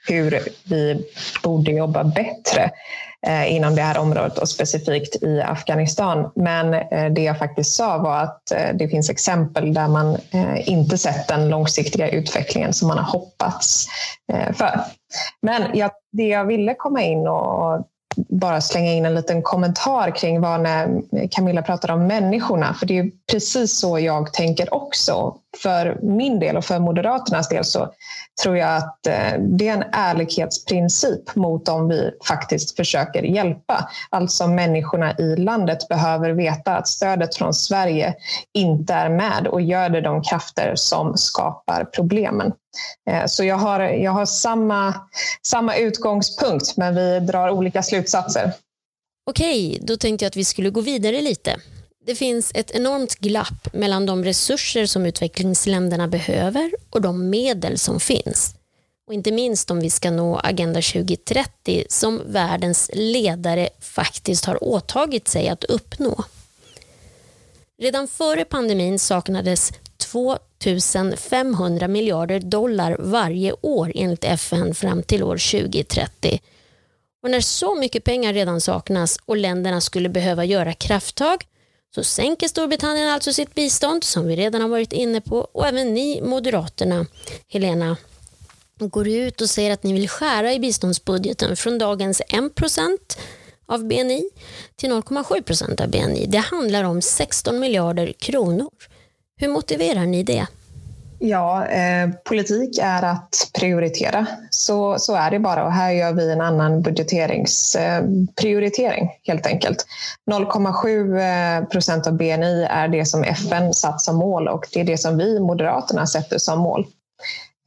[0.08, 1.04] hur vi
[1.42, 2.70] borde jobba bättre
[3.26, 6.32] eh, inom det här området och specifikt i Afghanistan.
[6.34, 10.68] Men eh, det jag faktiskt sa var att eh, det finns exempel där man eh,
[10.68, 13.86] inte sett den långsiktiga utvecklingen som man har hoppats
[14.32, 14.80] eh, för.
[15.42, 20.40] Men jag, det jag ville komma in och bara slänga in en liten kommentar kring
[20.40, 22.74] vad när Camilla pratar om människorna.
[22.74, 25.36] För det är precis så jag tänker också.
[25.62, 27.92] För min del och för Moderaternas del så
[28.42, 33.90] tror jag att eh, det är en ärlighetsprincip mot dem vi faktiskt försöker hjälpa.
[34.10, 38.14] Alltså människorna i landet behöver veta att stödet från Sverige
[38.54, 42.52] inte är med och gör det de krafter som skapar problemen.
[43.10, 44.94] Eh, så jag har, jag har samma,
[45.42, 48.52] samma utgångspunkt men vi drar olika slutsatser.
[49.30, 51.56] Okej, då tänkte jag att vi skulle gå vidare lite.
[52.06, 58.00] Det finns ett enormt glapp mellan de resurser som utvecklingsländerna behöver och de medel som
[58.00, 58.54] finns.
[59.06, 65.28] Och inte minst om vi ska nå Agenda 2030 som världens ledare faktiskt har åtagit
[65.28, 66.24] sig att uppnå.
[67.78, 70.38] Redan före pandemin saknades 2
[71.16, 76.40] 500 miljarder dollar varje år enligt FN fram till år 2030.
[77.22, 81.44] Och när så mycket pengar redan saknas och länderna skulle behöva göra krafttag
[81.94, 85.94] så sänker Storbritannien alltså sitt bistånd som vi redan har varit inne på och även
[85.94, 87.06] ni Moderaterna,
[87.48, 87.96] Helena,
[88.78, 92.98] går ut och säger att ni vill skära i biståndsbudgeten från dagens 1%
[93.66, 94.30] av BNI
[94.76, 96.26] till 0,7% av BNI.
[96.26, 98.70] Det handlar om 16 miljarder kronor.
[99.36, 100.46] Hur motiverar ni det?
[101.18, 104.26] Ja, eh, politik är att prioritera.
[104.50, 109.86] Så, så är det bara och här gör vi en annan budgeteringsprioritering eh, helt enkelt.
[110.30, 114.84] 0,7 eh, procent av BNI är det som FN satt som mål och det är
[114.84, 116.86] det som vi Moderaterna sätter som mål.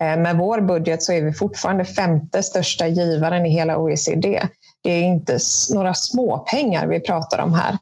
[0.03, 4.41] Eh, med vår budget så är vi fortfarande femte största givaren i hela OECD.
[4.83, 5.39] Det är inte
[5.73, 7.77] några småpengar vi pratar om här.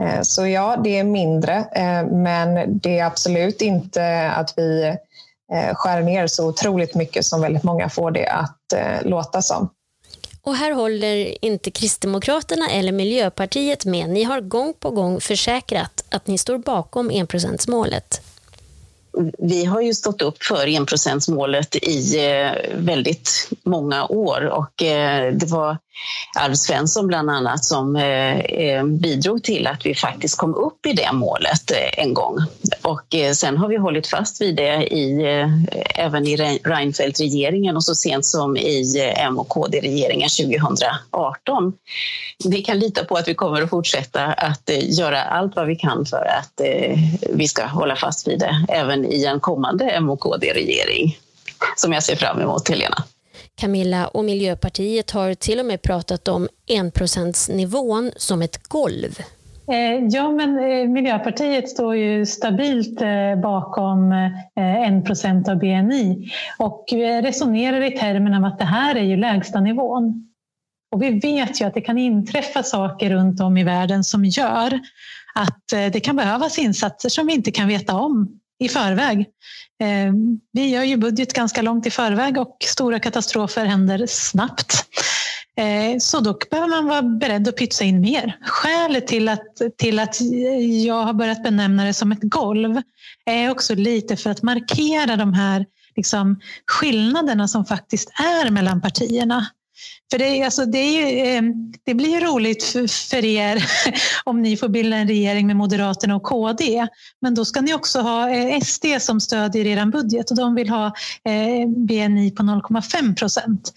[0.00, 4.96] Eh, så ja, det är mindre, eh, men det är absolut inte att vi
[5.52, 8.56] Eh, skär ner så otroligt mycket som väldigt många får det att
[9.02, 9.70] låta som.
[10.42, 14.10] Och här håller inte Kristdemokraterna eller Miljöpartiet med.
[14.10, 18.20] Ni har gång på gång försäkrat att ni står bakom enprocentsmålet
[19.38, 22.16] vi har ju stått upp för enprocentsmålet i
[22.74, 24.72] väldigt många år och
[25.32, 25.78] det var
[26.38, 30.92] Alf Svensson bland annat som eh, eh, bidrog till att vi faktiskt kom upp i
[30.92, 32.38] det målet eh, en gång.
[32.82, 35.22] Och eh, sen har vi hållit fast vid det i,
[35.94, 41.72] även i Reinfeldt-regeringen och så sent som i M och KD-regeringen 2018.
[42.44, 46.06] Vi kan lita på att vi kommer att fortsätta att göra allt vad vi kan
[46.06, 46.60] för att
[47.30, 51.18] vi ska hålla fast vid det även i en kommande M och KD-regering
[51.76, 53.04] som jag ser fram emot, Helena.
[53.60, 59.18] Camilla och Miljöpartiet har till och med pratat om enprocentsnivån som ett golv.
[59.72, 64.12] Eh, ja, men eh, Miljöpartiet står ju stabilt eh, bakom
[64.98, 66.84] 1 procent av BNI och
[67.22, 70.26] resonerar i termen av att det här är ju lägsta nivån.
[70.92, 74.80] Och vi vet ju att det kan inträffa saker runt om i världen som gör
[75.34, 79.26] att det kan behövas insatser som vi inte kan veta om i förväg.
[79.80, 80.12] Eh,
[80.52, 84.84] vi gör ju budget ganska långt i förväg och stora katastrofer händer snabbt.
[85.56, 88.38] Eh, så då behöver man vara beredd att pytsa in mer.
[88.42, 89.46] Skälet till att,
[89.78, 90.16] till att
[90.84, 92.82] jag har börjat benämna det som ett golv
[93.24, 95.66] är också lite för att markera de här
[95.96, 99.46] liksom, skillnaderna som faktiskt är mellan partierna.
[100.10, 101.52] För det, alltså, det, är ju, ehm,
[101.84, 102.64] det blir ju roligt
[103.10, 103.64] för, er
[104.24, 106.86] om ni får bilda en regering med Moderaterna och KD.
[107.20, 110.68] Men då ska ni också ha eh, SD som stödjer er budget och de vill
[110.68, 110.86] ha
[111.24, 113.72] eh, BNI på 0,5 procent.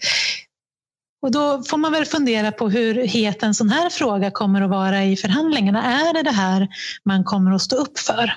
[1.22, 4.70] Och då får man väl fundera på hur het en sån här fråga kommer att
[4.70, 5.82] vara i förhandlingarna.
[5.82, 6.68] Är det det här
[7.04, 8.32] man kommer att stå upp för?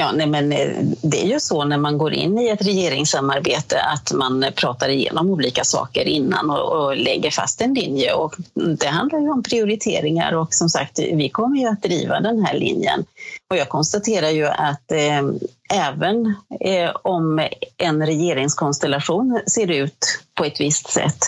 [0.00, 0.68] Ja, nej, men eh,
[1.02, 5.30] det är ju så när man går in i ett regeringssamarbete att man pratar igenom
[5.30, 8.12] olika saker innan och, och lägger fast en linje.
[8.12, 12.44] Och det handlar ju om prioriteringar och som sagt, vi kommer ju att driva den
[12.44, 13.04] här linjen.
[13.50, 15.22] Och jag konstaterar ju att eh,
[15.68, 21.18] även eh, om en regeringskonstellation ser ut på ett visst sätt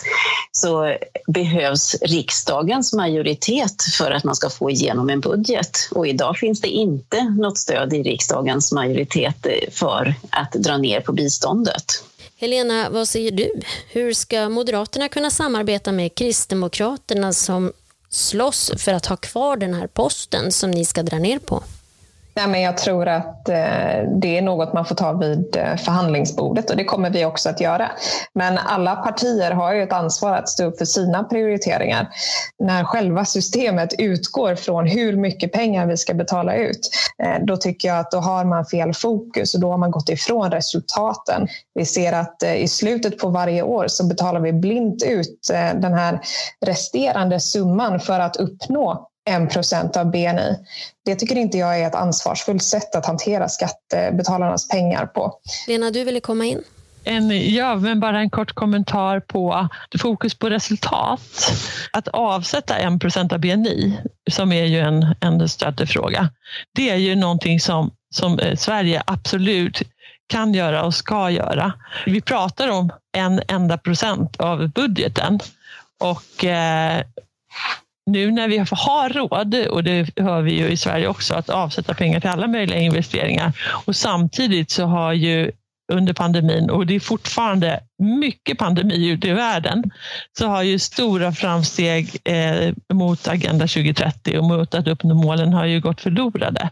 [0.51, 0.95] så
[1.27, 5.89] behövs riksdagens majoritet för att man ska få igenom en budget.
[5.91, 11.01] Och idag finns det inte något stöd i riksdagens majoritet eh, för att dra ner
[11.01, 12.03] på biståndet.
[12.37, 13.51] Helena, vad säger du?
[13.87, 17.71] Hur ska Moderaterna kunna samarbeta med Kristdemokraterna som
[18.09, 21.63] slåss för att ha kvar den här posten som ni ska dra ner på?
[22.33, 26.69] Nej, men jag tror att eh, det är något man får ta vid eh, förhandlingsbordet
[26.69, 27.91] och det kommer vi också att göra.
[28.33, 32.09] Men alla partier har ju ett ansvar att stå upp för sina prioriteringar.
[32.59, 36.89] När själva systemet utgår från hur mycket pengar vi ska betala ut,
[37.23, 40.09] eh, då tycker jag att då har man fel fokus och då har man gått
[40.09, 41.47] ifrån resultaten.
[41.73, 46.19] Vi ser att i slutet på varje år så betalar vi blint ut den här
[46.65, 50.57] resterande summan för att uppnå 1 procent av BNI.
[51.05, 55.33] Det tycker inte jag är ett ansvarsfullt sätt att hantera skattebetalarnas pengar på.
[55.67, 56.63] Lena, du ville komma in.
[57.03, 61.53] En, ja, men bara en kort kommentar på fokus på resultat.
[61.93, 63.99] Att avsätta 1 procent av BNI,
[64.31, 66.29] som är ju en, en stöttefråga,
[66.75, 69.81] det är ju någonting som, som eh, Sverige absolut
[70.27, 71.73] kan göra och ska göra.
[72.05, 75.39] Vi pratar om en enda procent av budgeten
[75.99, 77.03] och eh,
[78.05, 81.93] nu när vi har råd, och det hör vi ju i Sverige också, att avsätta
[81.93, 83.53] pengar till alla möjliga investeringar.
[83.85, 85.51] Och samtidigt så har ju
[85.93, 89.83] under pandemin och det är fortfarande mycket pandemi ute i världen
[90.37, 95.65] så har ju stora framsteg eh, mot Agenda 2030 och mot att uppnå målen har
[95.65, 96.69] ju gått förlorade.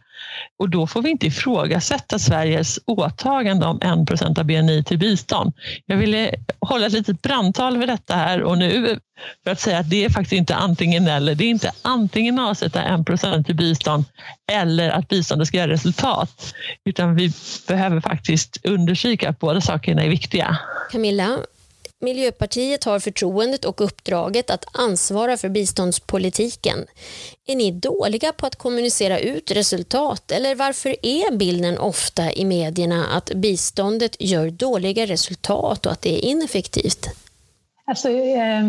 [0.60, 3.80] Och då får vi inte ifrågasätta Sveriges åtagande om
[4.12, 5.54] 1 av BNI till bistånd.
[5.86, 9.00] Jag ville hålla ett litet brandtal för detta här och nu
[9.44, 11.36] för att säga att det är faktiskt inte antingen eller.
[11.36, 14.04] Det är inte antingen att avsätta 1 till bistånd
[14.52, 16.54] eller att biståndet ska göra resultat.
[16.86, 17.32] Utan vi
[17.68, 20.58] behöver faktiskt undersöka att båda sakerna är viktiga.
[20.92, 21.19] Camilla,
[22.02, 26.86] Miljöpartiet har förtroendet och uppdraget att ansvara för biståndspolitiken.
[27.48, 33.06] Är ni dåliga på att kommunicera ut resultat eller varför är bilden ofta i medierna
[33.06, 37.08] att biståndet gör dåliga resultat och att det är ineffektivt?
[37.86, 38.64] Alltså, eh,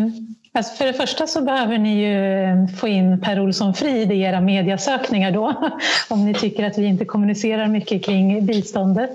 [0.53, 4.21] alltså för det första så behöver ni ju ehm, få in Per Olsson Frid i
[4.21, 5.71] era mediasökningar då,
[6.09, 9.11] om ni tycker att vi inte kommunicerar mycket kring biståndet.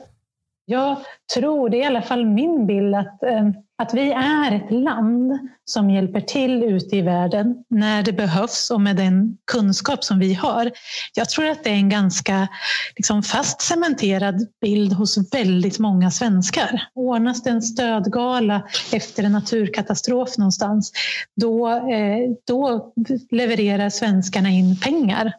[0.69, 0.97] Jag
[1.35, 3.49] tror, det är i alla fall min bild, att, eh,
[3.79, 8.81] att vi är ett land som hjälper till ute i världen när det behövs och
[8.81, 10.71] med den kunskap som vi har.
[11.15, 12.49] Jag tror att det är en ganska
[12.97, 16.83] liksom, fast cementerad bild hos väldigt många svenskar.
[16.95, 20.93] Ordnas det en stödgala efter en naturkatastrof någonstans,
[21.41, 22.93] då, eh, då
[23.31, 25.33] levererar svenskarna in pengar.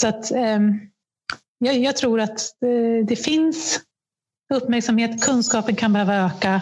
[0.00, 0.58] Så att, eh,
[1.58, 3.80] jag, jag tror att eh, det finns
[4.54, 6.60] uppmärksamhet, kunskapen kan behöva öka.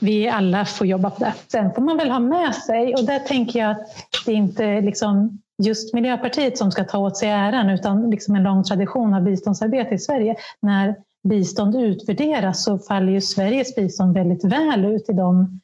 [0.00, 1.34] Vi alla får jobba på det.
[1.48, 3.88] Sen får man väl ha med sig, och där tänker jag att
[4.26, 8.42] det inte är liksom just Miljöpartiet som ska ta åt sig äran, utan liksom en
[8.42, 10.36] lång tradition av biståndsarbete i Sverige.
[10.62, 10.96] När
[11.28, 15.60] bistånd utvärderas så faller ju Sveriges bistånd väldigt väl ut i de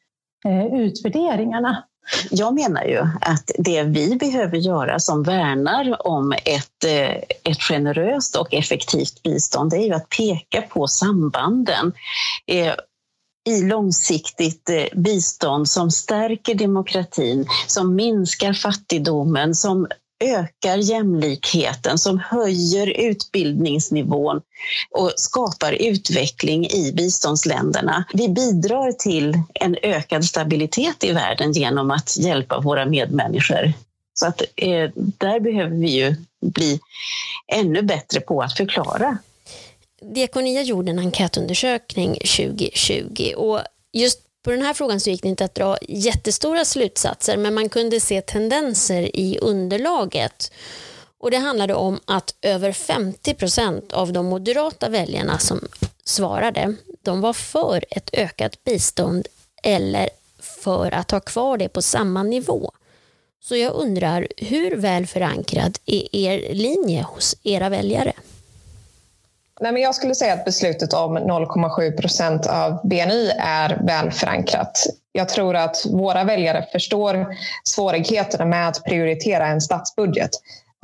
[0.46, 1.85] eh, utvärderingarna.
[2.31, 8.37] Jag menar ju att det vi behöver göra som värnar om ett, eh, ett generöst
[8.37, 11.93] och effektivt bistånd, det är ju att peka på sambanden
[12.47, 12.75] eh,
[13.49, 19.87] i långsiktigt eh, bistånd som stärker demokratin, som minskar fattigdomen, som
[20.24, 24.40] ökar jämlikheten, som höjer utbildningsnivån
[24.90, 28.04] och skapar utveckling i biståndsländerna.
[28.12, 33.72] Vi bidrar till en ökad stabilitet i världen genom att hjälpa våra medmänniskor.
[34.14, 36.81] Så att eh, där behöver vi ju bli
[37.52, 39.18] ännu bättre på att förklara.
[40.14, 43.60] Diakonia gjorde en enkätundersökning 2020 och
[43.92, 47.69] just på den här frågan så gick det inte att dra jättestora slutsatser men man
[47.69, 50.53] kunde se tendenser i underlaget.
[51.19, 55.69] Och Det handlade om att över 50 procent av de moderata väljarna som
[56.05, 59.27] svarade, de var för ett ökat bistånd
[59.63, 60.09] eller
[60.40, 62.73] för att ha kvar det på samma nivå.
[63.42, 68.13] Så jag undrar, hur väl förankrad är er linje hos era väljare?
[69.61, 74.87] Nej, men jag skulle säga att beslutet om 0,7 procent av BNI är väl förankrat.
[75.13, 77.27] Jag tror att våra väljare förstår
[77.65, 80.31] svårigheterna med att prioritera en statsbudget.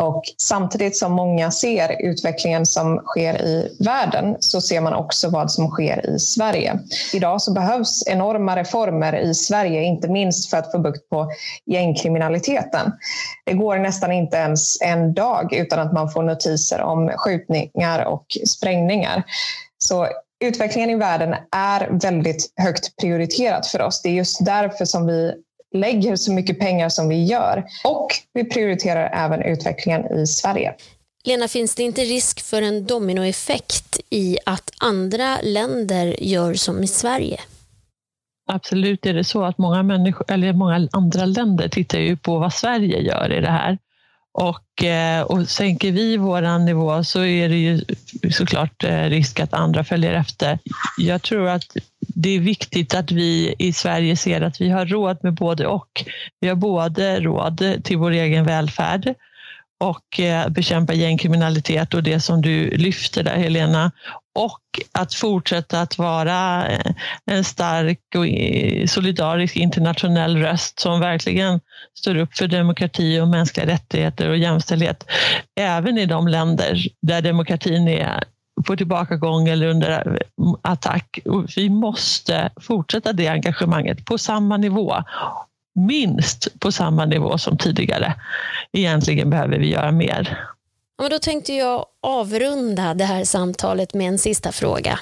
[0.00, 5.50] Och samtidigt som många ser utvecklingen som sker i världen så ser man också vad
[5.50, 6.78] som sker i Sverige.
[7.12, 11.30] Idag så behövs enorma reformer i Sverige, inte minst för att få bukt på
[11.66, 12.92] gängkriminaliteten.
[13.46, 18.26] Det går nästan inte ens en dag utan att man får notiser om skjutningar och
[18.46, 19.22] sprängningar.
[19.78, 20.06] Så
[20.44, 24.02] utvecklingen i världen är väldigt högt prioriterat för oss.
[24.02, 25.34] Det är just därför som vi
[25.72, 27.64] lägger så mycket pengar som vi gör.
[27.84, 30.74] Och vi prioriterar även utvecklingen i Sverige.
[31.24, 36.86] Lena, finns det inte risk för en dominoeffekt i att andra länder gör som i
[36.86, 37.40] Sverige?
[38.52, 42.52] Absolut är det så att många, människor, eller många andra länder tittar ju på vad
[42.52, 43.78] Sverige gör i det här.
[44.32, 47.84] Och, eh, och sänker vi vår nivå så är det ju
[48.30, 50.58] såklart eh, risk att andra följer efter.
[50.98, 51.76] Jag tror att
[52.22, 56.04] det är viktigt att vi i Sverige ser att vi har råd med både och.
[56.40, 59.14] Vi har både råd till vår egen välfärd
[59.80, 63.92] och eh, bekämpa gängkriminalitet och det som du lyfter där Helena.
[64.34, 64.60] Och
[64.92, 66.92] att fortsätta att vara eh,
[67.26, 71.60] en stark och eh, solidarisk internationell röst som verkligen
[71.98, 75.04] står upp för demokrati och mänskliga rättigheter och jämställdhet.
[75.60, 78.24] Även i de länder där demokratin är
[78.62, 80.18] på tillbakagång eller under
[80.62, 81.18] attack.
[81.56, 85.02] Vi måste fortsätta det engagemanget på samma nivå
[85.74, 88.14] minst på samma nivå som tidigare.
[88.72, 90.38] Egentligen behöver vi göra mer.
[90.96, 95.00] Ja, men då tänkte jag avrunda det här samtalet med en sista fråga.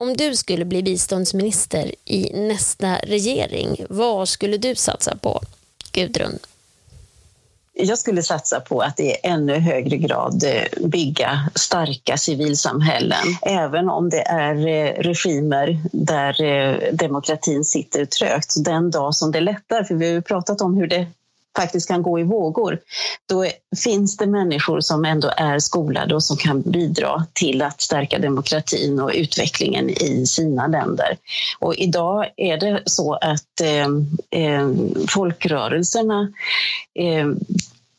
[0.00, 5.40] Om du skulle bli biståndsminister i nästa regering, vad skulle du satsa på?
[5.92, 6.38] Gudrun?
[7.78, 13.26] Jag skulle satsa på att i ännu högre grad eh, bygga starka civilsamhällen.
[13.42, 18.64] Även om det är eh, regimer där eh, demokratin sitter trögt.
[18.64, 21.06] Den dag som det lättar, för vi har ju pratat om hur det
[21.60, 22.78] faktiskt kan gå i vågor,
[23.28, 23.46] då
[23.84, 29.00] finns det människor som ändå är skolade och som kan bidra till att stärka demokratin
[29.00, 31.16] och utvecklingen i sina länder.
[31.58, 33.88] Och idag är det så att eh,
[34.42, 34.68] eh,
[35.08, 36.32] folkrörelserna
[36.94, 37.26] eh,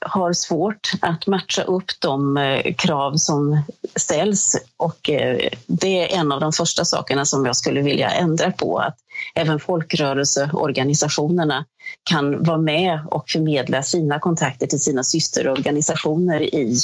[0.01, 3.61] har svårt att matcha upp de eh, krav som
[3.95, 8.51] ställs och eh, det är en av de första sakerna som jag skulle vilja ändra
[8.51, 8.77] på.
[8.77, 8.97] Att
[9.35, 11.65] även folkrörelseorganisationerna
[12.09, 16.77] kan vara med och förmedla sina kontakter till sina systerorganisationer i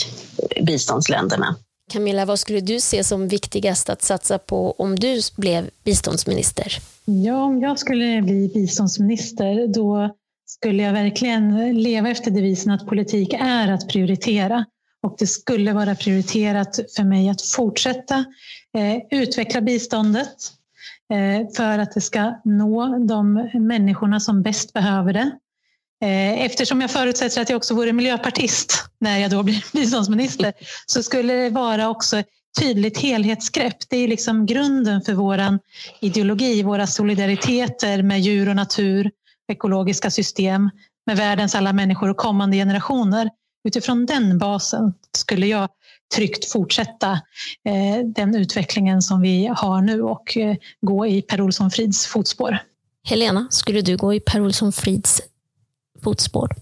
[0.62, 1.56] biståndsländerna.
[1.92, 6.78] Camilla, vad skulle du se som viktigast att satsa på om du blev biståndsminister?
[7.06, 13.34] Ja, om jag skulle bli biståndsminister då skulle jag verkligen leva efter devisen att politik
[13.34, 14.66] är att prioritera.
[15.04, 18.26] Och det skulle vara prioriterat för mig att fortsätta
[18.78, 20.36] eh, utveckla biståndet
[21.14, 25.32] eh, för att det ska nå de människorna som bäst behöver det.
[26.02, 30.54] Eh, eftersom jag förutsätter att jag också vore miljöpartist när jag då blir biståndsminister
[30.86, 32.28] så skulle det vara också ett
[32.60, 33.90] tydligt helhetsgrepp.
[33.90, 35.60] Det är liksom grunden för vår
[36.02, 39.12] ideologi, våra solidariteter med djur och natur
[39.48, 40.70] ekologiska system
[41.06, 43.30] med världens alla människor och kommande generationer.
[43.68, 45.70] Utifrån den basen skulle jag
[46.16, 47.12] tryggt fortsätta
[47.66, 52.58] eh, den utvecklingen som vi har nu och eh, gå i Per Olsson Frids fotspår.
[53.04, 55.22] Helena, skulle du gå i Per Olsson Frids
[56.04, 56.56] fotspår?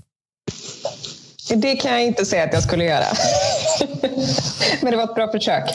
[1.55, 3.05] Det kan jag inte säga att jag skulle göra.
[4.81, 5.63] men det var ett bra försök.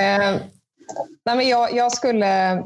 [0.00, 0.40] eh,
[1.24, 2.62] nej men jag, jag skulle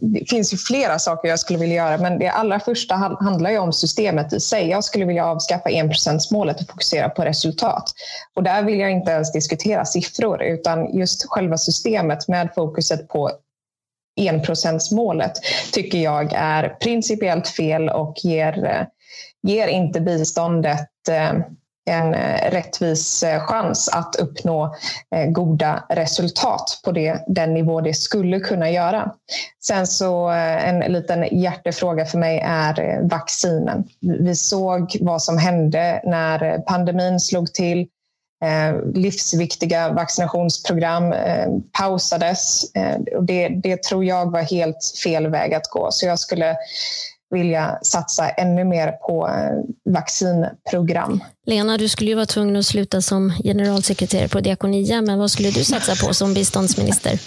[0.00, 3.58] det finns ju flera saker jag skulle vilja göra, men det allra första handlar ju
[3.58, 4.68] om systemet i sig.
[4.68, 7.92] Jag skulle vilja avskaffa enprocentsmålet och fokusera på resultat.
[8.34, 13.30] Och där vill jag inte ens diskutera siffror, utan just själva systemet med fokuset på
[14.18, 15.32] enprocentsmålet
[15.72, 18.86] tycker jag är principiellt fel och ger, eh,
[19.42, 21.32] ger inte biståndet eh,
[21.88, 24.74] en eh, rättvis eh, chans att uppnå
[25.14, 29.12] eh, goda resultat på det, den nivå det skulle kunna göra.
[29.64, 33.84] Sen så en liten hjärtefråga för mig är vaccinen.
[34.00, 37.86] Vi såg vad som hände när pandemin slog till.
[38.94, 41.14] livsviktiga vaccinationsprogram
[41.78, 42.72] pausades.
[43.20, 45.88] det, det tror jag var helt fel väg att gå.
[45.90, 46.56] Så jag skulle
[47.30, 51.20] vilja satsa ännu mer på eh, vaccinprogram.
[51.46, 55.50] Lena, du skulle ju vara tvungen att sluta som generalsekreterare på Diakonia, men vad skulle
[55.50, 57.20] du satsa på som biståndsminister?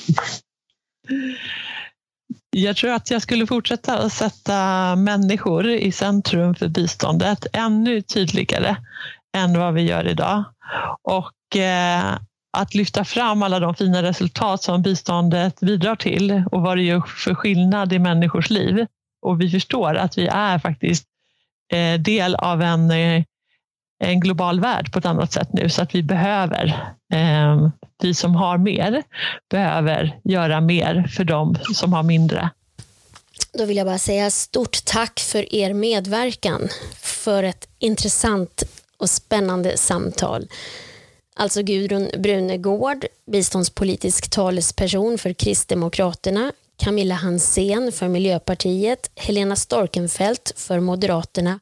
[2.49, 8.75] Jag tror att jag skulle fortsätta att sätta människor i centrum för biståndet ännu tydligare
[9.37, 10.43] än vad vi gör idag.
[11.03, 12.17] Och eh,
[12.57, 17.01] att lyfta fram alla de fina resultat som biståndet bidrar till och vad det gör
[17.01, 18.85] för skillnad i människors liv.
[19.21, 21.05] Och vi förstår att vi är faktiskt
[21.73, 23.23] eh, del av en, eh,
[24.03, 28.35] en global värld på ett annat sätt nu så att vi behöver, ehm, vi som
[28.35, 29.03] har mer,
[29.49, 32.49] behöver göra mer för de som har mindre.
[33.53, 36.61] Då vill jag bara säga stort tack för er medverkan
[37.01, 38.63] för ett intressant
[38.97, 40.47] och spännande samtal.
[41.35, 46.51] Alltså Gudrun Brunegård, biståndspolitisk talesperson för Kristdemokraterna,
[46.81, 51.59] Camilla Hansén för Miljöpartiet, Helena Storkenfeldt för Moderaterna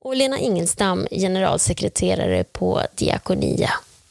[0.00, 3.70] och Lena Ingelstam, generalsekreterare på Diakonia.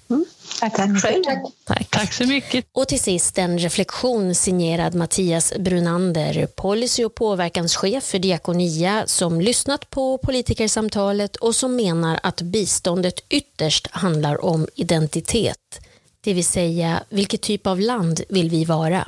[0.09, 0.25] Mm.
[0.59, 1.23] Tack, tack själv.
[1.63, 1.89] Tack.
[1.89, 2.65] Tack så mycket.
[2.71, 9.89] Och till sist en reflektion signerad Mattias Brunander, policy och påverkanschef för Diakonia som lyssnat
[9.89, 15.79] på politikersamtalet och som menar att biståndet ytterst handlar om identitet.
[16.21, 19.07] Det vill säga, vilket typ av land vill vi vara?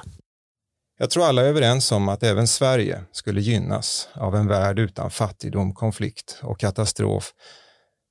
[1.01, 5.11] Jag tror alla är överens om att även Sverige skulle gynnas av en värld utan
[5.11, 7.33] fattigdom, konflikt och katastrof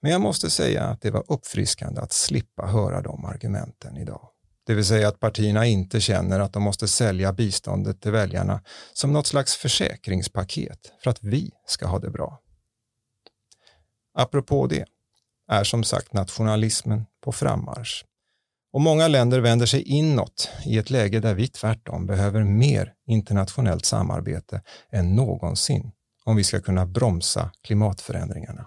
[0.03, 4.29] men jag måste säga att det var uppfriskande att slippa höra de argumenten idag.
[4.67, 8.63] Det vill säga att partierna inte känner att de måste sälja biståndet till väljarna
[8.93, 12.41] som något slags försäkringspaket för att vi ska ha det bra.
[14.15, 14.85] Apropå det
[15.51, 18.05] är som sagt nationalismen på frammarsch.
[18.73, 23.85] Och många länder vänder sig inåt i ett läge där vi tvärtom behöver mer internationellt
[23.85, 24.63] samarbete
[24.93, 25.93] än någonsin
[26.25, 28.67] om vi ska kunna bromsa klimatförändringarna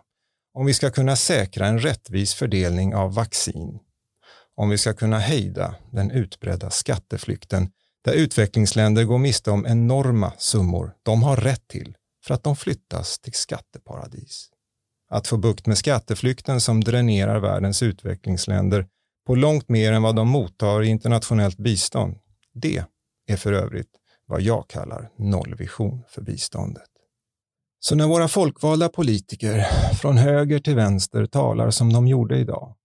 [0.54, 3.80] om vi ska kunna säkra en rättvis fördelning av vaccin,
[4.56, 7.72] om vi ska kunna hejda den utbredda skatteflykten
[8.04, 11.96] där utvecklingsländer går miste om enorma summor de har rätt till
[12.26, 14.50] för att de flyttas till skatteparadis.
[15.10, 18.88] Att få bukt med skatteflykten som dränerar världens utvecklingsländer
[19.26, 22.18] på långt mer än vad de mottar i internationellt bistånd,
[22.54, 22.84] det
[23.28, 23.92] är för övrigt
[24.26, 26.90] vad jag kallar nollvision för biståndet.
[27.80, 29.66] Så när våra folkvalda politiker
[30.02, 32.76] från höger till vänster talar som de gjorde idag,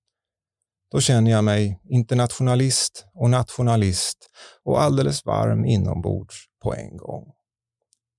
[0.91, 4.31] då känner jag mig internationalist och nationalist
[4.65, 7.33] och alldeles varm inombords på en gång.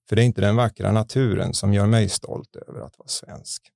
[0.09, 3.72] För det är inte den vackra naturen som gör mig stolt över att vara svensk.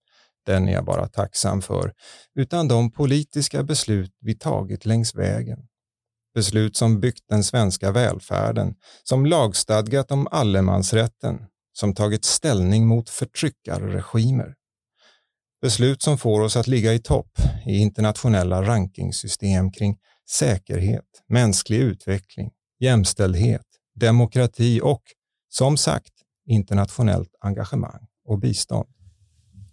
[0.45, 1.93] Den är jag bara tacksam för,
[2.35, 5.59] utan de politiska beslut vi tagit längs vägen.
[6.35, 14.55] Beslut som byggt den svenska välfärden, som lagstadgat om allemansrätten, som tagit ställning mot förtryckarregimer.
[15.61, 17.31] Beslut som får oss att ligga i topp
[17.65, 19.97] i internationella rankingsystem kring
[20.29, 23.65] säkerhet, mänsklig utveckling, jämställdhet,
[23.95, 25.03] demokrati och,
[25.49, 26.13] som sagt,
[26.45, 28.89] internationellt engagemang och bistånd.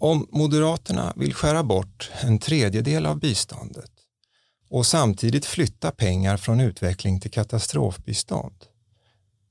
[0.02, 3.90] Om Moderaterna vill skära bort en tredjedel av biståndet
[4.70, 8.64] och samtidigt flytta pengar från utveckling till katastrofbistånd,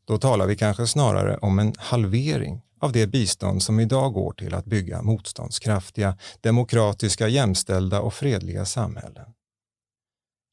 [0.07, 4.53] då talar vi kanske snarare om en halvering av det bistånd som idag går till
[4.53, 9.33] att bygga motståndskraftiga, demokratiska, jämställda och fredliga samhällen.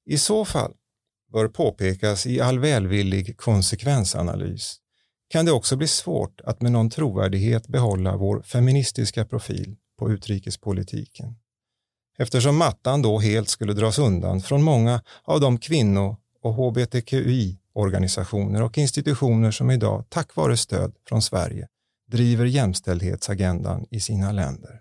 [0.06, 0.72] I så fall
[1.32, 4.80] bör påpekas i all välvillig konsekvensanalys
[5.28, 11.36] kan det också bli svårt att med någon trovärdighet behålla vår feministiska profil på utrikespolitiken.
[12.18, 18.62] Eftersom mattan då helt skulle dras undan från många av de kvinno och hbtqi organisationer
[18.62, 21.68] och institutioner som idag, tack vare stöd från Sverige,
[22.06, 24.80] driver jämställdhetsagendan i sina länder.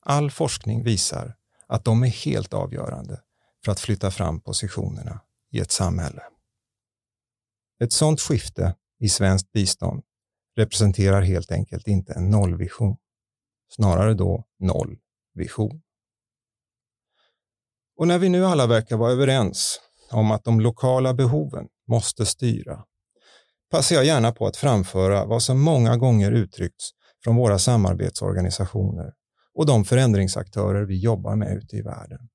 [0.00, 1.36] All forskning visar
[1.66, 3.20] att de är helt avgörande
[3.64, 5.20] för att flytta fram positionerna
[5.52, 6.22] i ett samhälle.
[7.80, 10.02] Ett sådant skifte i svenskt bistånd
[10.56, 12.96] representerar helt enkelt inte en nollvision,
[13.76, 14.96] snarare då noll
[15.34, 15.82] vision.
[17.96, 22.84] Och när vi nu alla verkar vara överens om att de lokala behoven måste styra
[23.70, 26.90] passar jag gärna på att framföra vad som många gånger uttryckts
[27.24, 29.12] från våra samarbetsorganisationer
[29.54, 32.28] och de förändringsaktörer vi jobbar med ute i världen.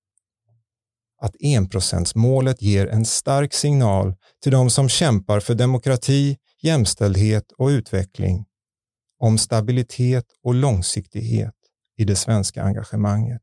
[1.22, 8.46] Att enprocentsmålet ger en stark signal till de som kämpar för demokrati, jämställdhet och utveckling
[9.22, 11.56] om stabilitet och långsiktighet
[11.98, 13.42] i det svenska engagemanget.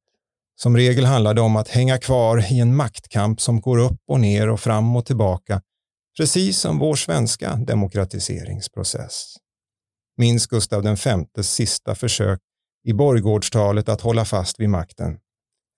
[0.57, 4.21] Som regel handlar det om att hänga kvar i en maktkamp som går upp och
[4.21, 5.63] ner och fram och tillbaka
[6.17, 9.37] precis som vår svenska demokratiseringsprocess.
[10.17, 12.41] Minns Gustav Vs sista försök
[12.85, 15.19] i borggårdstalet att hålla fast vid makten.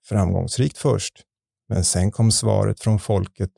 [0.05, 1.13] Framgångsrikt först,
[1.69, 3.51] men sen kom svaret från folket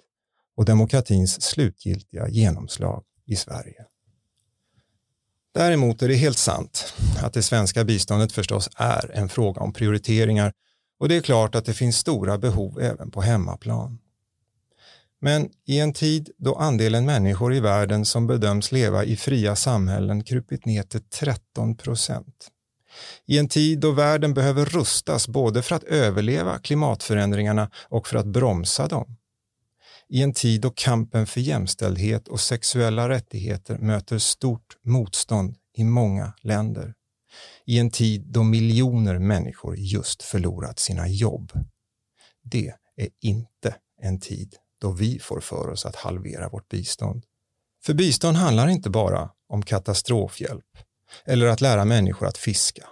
[0.57, 3.85] och demokratins slutgiltiga genomslag i Sverige.
[5.53, 6.93] Däremot är det helt sant
[7.23, 10.53] att det svenska biståndet förstås är en fråga om prioriteringar
[10.99, 13.99] och det är klart att det finns stora behov även på hemmaplan.
[15.21, 20.23] Men i en tid då andelen människor i världen som bedöms leva i fria samhällen
[20.23, 22.47] krupit ner till 13 procent.
[23.25, 28.25] I en tid då världen behöver rustas både för att överleva klimatförändringarna och för att
[28.25, 29.15] bromsa dem.
[30.13, 36.33] I en tid då kampen för jämställdhet och sexuella rättigheter möter stort motstånd i många
[36.41, 36.93] länder.
[37.65, 41.51] I en tid då miljoner människor just förlorat sina jobb.
[42.43, 47.25] Det är inte en tid då vi får för oss att halvera vårt bistånd.
[47.85, 50.77] För bistånd handlar inte bara om katastrofhjälp
[51.25, 52.87] eller att lära människor att fiska.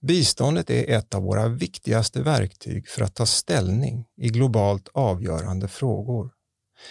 [0.00, 6.30] Biståndet är ett av våra viktigaste verktyg för att ta ställning i globalt avgörande frågor.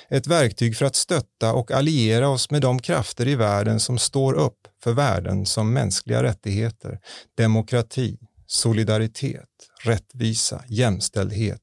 [0.10, 4.34] Ett verktyg för att stötta och alliera oss med de krafter i världen som står
[4.34, 7.00] upp för värden som mänskliga rättigheter,
[7.38, 9.50] demokrati, solidaritet,
[9.84, 11.62] rättvisa, jämställdhet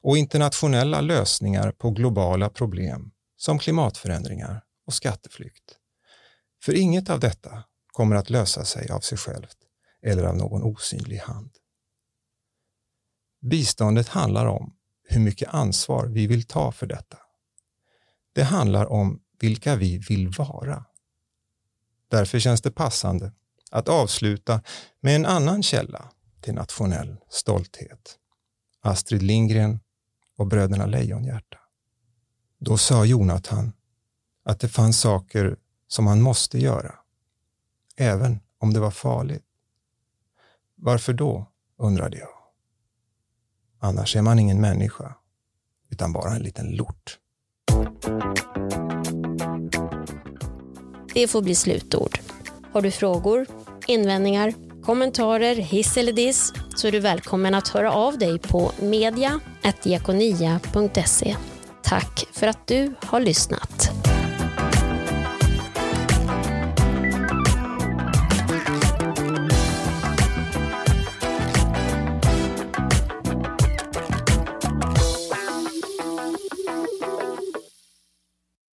[0.00, 5.76] och internationella lösningar på globala problem som klimatförändringar och skatteflykt.
[6.64, 9.56] För inget av detta kommer att lösa sig av sig självt
[10.02, 11.50] eller av någon osynlig hand.
[13.40, 14.76] Biståndet handlar om
[15.08, 17.18] hur mycket ansvar vi vill ta för detta.
[18.32, 20.84] Det handlar om vilka vi vill vara.
[22.08, 23.32] Därför känns det passande
[23.70, 24.62] att avsluta
[25.00, 28.18] med en annan källa till nationell stolthet.
[28.80, 29.80] Astrid Lindgren
[30.36, 31.58] och bröderna Lejonhjärta.
[32.58, 33.72] Då sa Jonathan
[34.44, 35.56] att det fanns saker
[35.88, 36.94] som han måste göra,
[37.96, 39.44] även om det var farligt.
[40.84, 41.46] Varför då,
[41.78, 42.28] undrade jag.
[43.80, 45.14] Annars är man ingen människa,
[45.90, 47.18] utan bara en liten lort.
[51.14, 52.18] Det får bli slutord.
[52.72, 53.46] Har du frågor,
[53.86, 61.36] invändningar, kommentarer, hiss eller diss så är du välkommen att höra av dig på media.diakonia.se.
[61.82, 63.90] Tack för att du har lyssnat.